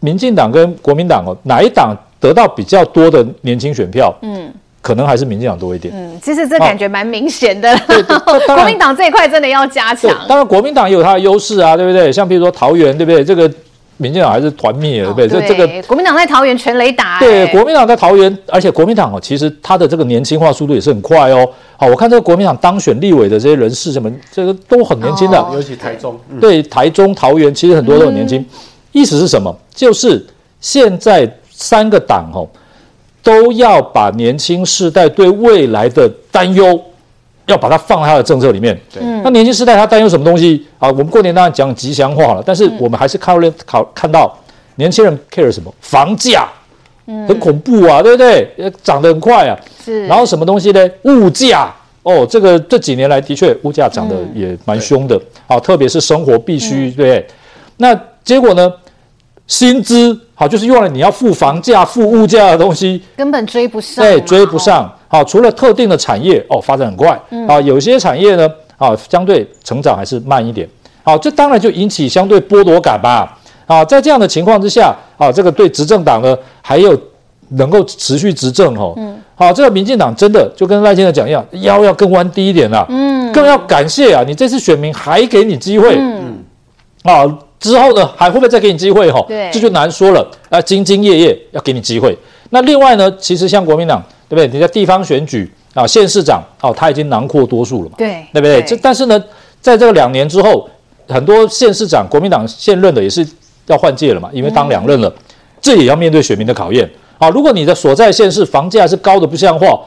[0.00, 4.12] 民进党跟国民党哦，哪一党得到比较多的年轻选票？
[4.22, 4.52] 嗯，
[4.82, 5.94] 可能还是民进党多一点。
[5.96, 7.76] 嗯，其实这感觉蛮明显的。
[8.46, 10.10] 国民党这一块真的要加强。
[10.28, 12.12] 当然，国民党也有它的优势啊，对不对？
[12.12, 13.24] 像比如说桃园，对不对？
[13.24, 13.50] 这个。
[13.98, 15.42] 民进党还是团灭了，对不对？
[15.42, 17.18] 这这个国民党在桃园全雷打。
[17.18, 21.46] 对，国民党在桃园，而且国民党哦，其实他的这个年轻化速度也是很快哦。
[21.76, 26.18] 好，我看这个国民党当选立委的这些人士，什么这个都很年轻的，尤其台中。
[26.40, 28.44] 对，台中、桃园其实很多都很年轻。
[28.92, 29.54] 意思是什么？
[29.74, 30.24] 就是
[30.60, 32.48] 现在三个党哦，
[33.22, 36.80] 都要把年轻世代对未来的担忧。
[37.48, 38.78] 要把它放在他的政策里面。
[38.92, 40.88] 对，那年轻世代他担忧什么东西啊？
[40.88, 44.34] 我们过年当然讲吉祥话了，但是我们还是看了考看到
[44.76, 45.74] 年轻人 care 什么？
[45.80, 46.48] 房价，
[47.06, 48.72] 很恐怖啊，对不对？
[48.82, 49.58] 涨得很快啊。
[49.84, 50.06] 是。
[50.06, 50.88] 然后什么东西呢？
[51.02, 57.26] 物价哦，这个这几年来的确物价涨得也蛮凶的啊，特别是生活必须，对不对？
[57.78, 58.72] 那结果呢？
[59.46, 64.04] 薪资好，就是用了你要付房价、付物价的东西，根本追不上。
[64.04, 64.94] 对，追不上。
[65.08, 67.18] 好，除了特定的产业哦，发展很快。
[67.48, 70.68] 啊，有些产业呢，啊，相对成长还是慢一点。
[71.02, 73.38] 好，这当然就引起相对剥夺感吧。
[73.66, 76.98] 啊，在这样的情况之下，啊，这个对执政党呢，还有
[77.50, 78.94] 能够持续执政哦。
[78.96, 79.18] 嗯。
[79.34, 82.84] 好，这个民进党真的就跟赖先生讲一样，腰要更弯低一点了。
[82.88, 83.18] 嗯。
[83.28, 86.38] 嗯，更要感谢啊，你这次选民还给你机会，嗯，
[87.02, 87.24] 啊，
[87.60, 89.10] 之后呢还会不会再给你机会？
[89.10, 90.26] 哈，对，这就难说了。
[90.48, 92.16] 啊，兢兢业业要给你机会。
[92.50, 94.46] 那另外呢，其实像国民党，对不对？
[94.48, 98.62] 你在地方选举啊，县市长哦，他已经囊括多数了嘛，对，对不对？
[98.62, 99.22] 这但是呢，
[99.60, 100.68] 在这个两年之后，
[101.08, 103.26] 很多县市长国民党现任的也是
[103.66, 105.12] 要换届了嘛，因为当两任了，
[105.60, 106.88] 这也要面对选民的考验。
[107.18, 109.80] 啊，如果你的所在县市房价是高的不像话，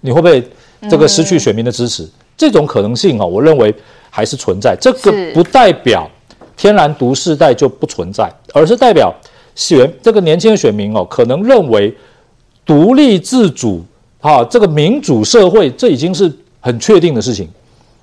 [0.00, 0.42] 你会不会
[0.90, 2.02] 这个失去选民的支持？
[2.02, 3.74] 嗯、这种可能性啊，我认为
[4.10, 4.76] 还是存在。
[4.78, 6.08] 这个不代表
[6.56, 9.14] 天然独世代就不存在，而是代表
[9.54, 11.94] 选这个年轻的选民哦，可能认为
[12.66, 13.82] 独立自主
[14.20, 16.30] 啊，这个民主社会这已经是
[16.60, 17.48] 很确定的事情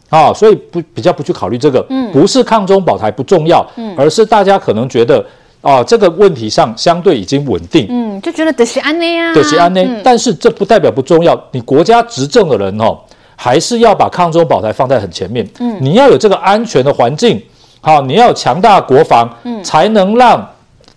[0.10, 5.24] 啊，所以不比较不去考虑这个，嗯，不是抗中保台不重要，嗯，而是大家可能觉得。
[5.64, 11.42] 啊，这个问题上相对已经稳定，嗯，就觉得得是安内啊，得是安内，但是这不代表不重要。
[11.54, 13.00] 你国家执政的人哦，
[13.38, 15.48] 还是要把抗中保台放在很前面。
[15.62, 17.42] 嗯，你要有这个安全的环境，
[17.80, 20.46] 好，你要有强大国防，嗯，才能让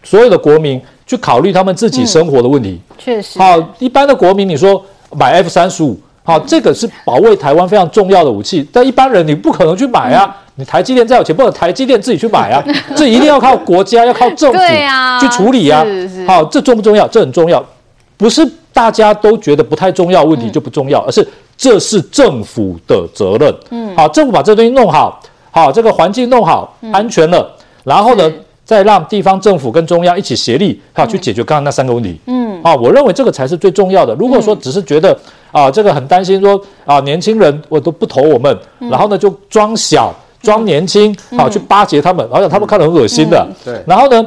[0.03, 2.81] 所有的国民去考虑他们自己生活的问题。
[2.99, 4.85] 确实，好，一般的国民，你说
[5.17, 10.37] 买 F 三十五，好，这个是保卫台湾非常重要的武器，但一般人你不可能去买啊。
[10.59, 12.65] 你台积电再有钱，不能台积电自己去买啊，
[12.97, 14.59] 这一定要靠国家，要靠政府
[15.21, 15.85] 去处理啊。
[16.27, 17.07] 好，这重不重要？
[17.09, 17.63] 这很重要，
[18.17, 18.43] 不是
[18.73, 21.29] 大家都觉得不太重要问题就不重要，而是
[21.59, 23.55] 这是政府的责任。
[23.69, 25.21] 嗯，好，政府把这东西弄好，
[25.51, 27.55] 好，这个环境弄好，安全了，
[27.85, 28.33] 然后呢，
[28.67, 32.21] 再让地方政府跟中央一起协力，好去解决刚刚那三个问题。
[32.27, 34.15] 嗯，啊，我认为这个才是最重要的。
[34.17, 35.17] 如果说只是觉得
[35.51, 38.59] 啊，这个很担心说啊，年轻人我都不投我们，
[38.91, 40.13] 然后呢就装小。
[40.43, 43.45] 装年轻，好去巴结他们，好像他们看得很恶心的。
[43.65, 44.25] 对，然后呢，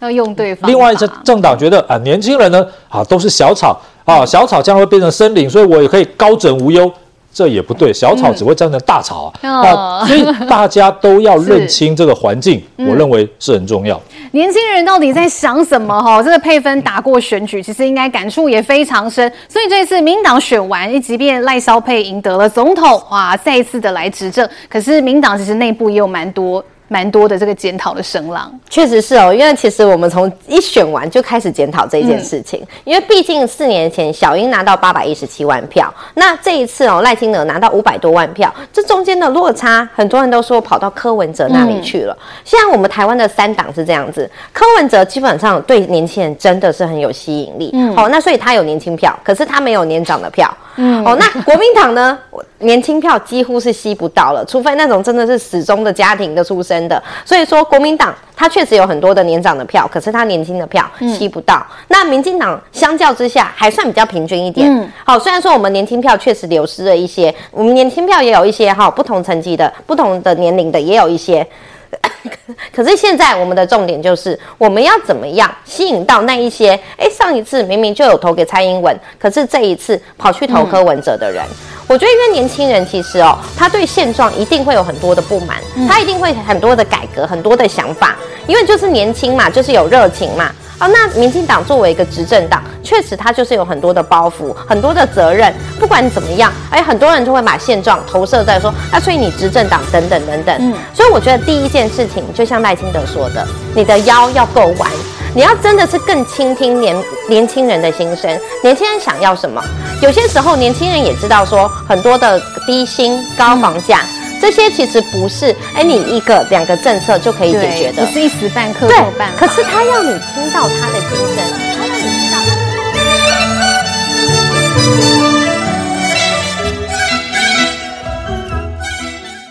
[0.00, 0.68] 要用对方。
[0.68, 6.92] 另外一些政党觉得啊，年轻人呢，啊都是小草啊，小草将会变成森林，所以我也可以高枕无忧。
[7.36, 9.36] 这也不对，小草只会长成大草啊！
[9.42, 14.00] 那，所以大家都要 认清这个环境，我认为是很重要。
[14.30, 16.02] 年轻人到底在想什么？
[16.02, 19.30] 哈，这个配分打过选举，其实应该感触也非常深。
[19.50, 26.64] 所以这次民党选完，即便赖萧佩赢得了总统，哇，再一次的来执政，可是民党其实内部也有蛮多。
[26.88, 29.34] 蛮多的这个检讨的声浪，确实是哦。
[29.34, 42.16] 因为其实我们从一选完就开始检讨这件事情，嗯、因为毕竟四年前小英拿到八百一十七万票，那这一次哦赖清德拿到五百多万票，这中间的落差，很多人都说跑到柯文哲那里去了。
[42.20, 52.18] 嗯、现在我们台湾的三党是这样子，柯文哲基本上对年轻人真的是很有吸引力，嗯，哦，那所以他有年轻票，可是他没有年长的票，嗯，哦，那国民党呢？
[52.58, 57.02] 年轻票几乎是吸不到了，除非那种真的是始终的家庭的出身的。
[57.24, 60.84] 所以说，国民党他确实有很多的年长的票，可是他年轻的票
[61.16, 61.64] 吸不到。
[61.68, 64.68] 嗯、那民进党相较之下还算比较平均一点。
[64.68, 71.46] 嗯，好，虽然说我们年轻票确实流失了一些，我们年轻票也有一些哈，不同层级的、不同的年龄的也有一些。
[72.74, 81.44] 可是现在我们的重点就是，我们要怎么样吸引到那一些，哎，上一次明明就有投给蔡英文，可是这一次跑去投柯文哲的人。
[81.44, 81.56] 嗯
[81.88, 85.58] 我觉得，因为年轻人其实哦，他对现状一定会有很多的不满，
[85.88, 88.16] 他一定会很多的改革，很多的想法，
[88.48, 90.50] 因为就是年轻嘛，就是有热情嘛。
[90.78, 95.52] 啊，那民进党作为一个执政党，确实它就是有很多的包袱，很多的责任。
[95.80, 100.56] 不管怎么样，哎，很多人就会把现状投射在说，啊，所以你执政党等等等等。
[100.58, 104.90] 嗯，所以我觉得第一件事情，就像赖清德说的，你的腰要够弯。
[105.34, 106.96] 你要真的是更倾听年
[107.28, 109.62] 年轻人的心声，年轻人想要什么？
[110.00, 119.46] 有些时候年轻人也知道说，很多的低薪、高房价，嗯、这些其实不是哎，你一个两个政策就可以解决的，不是一时半刻没有办法。
[119.46, 121.75] 可是他要你听到他的心声，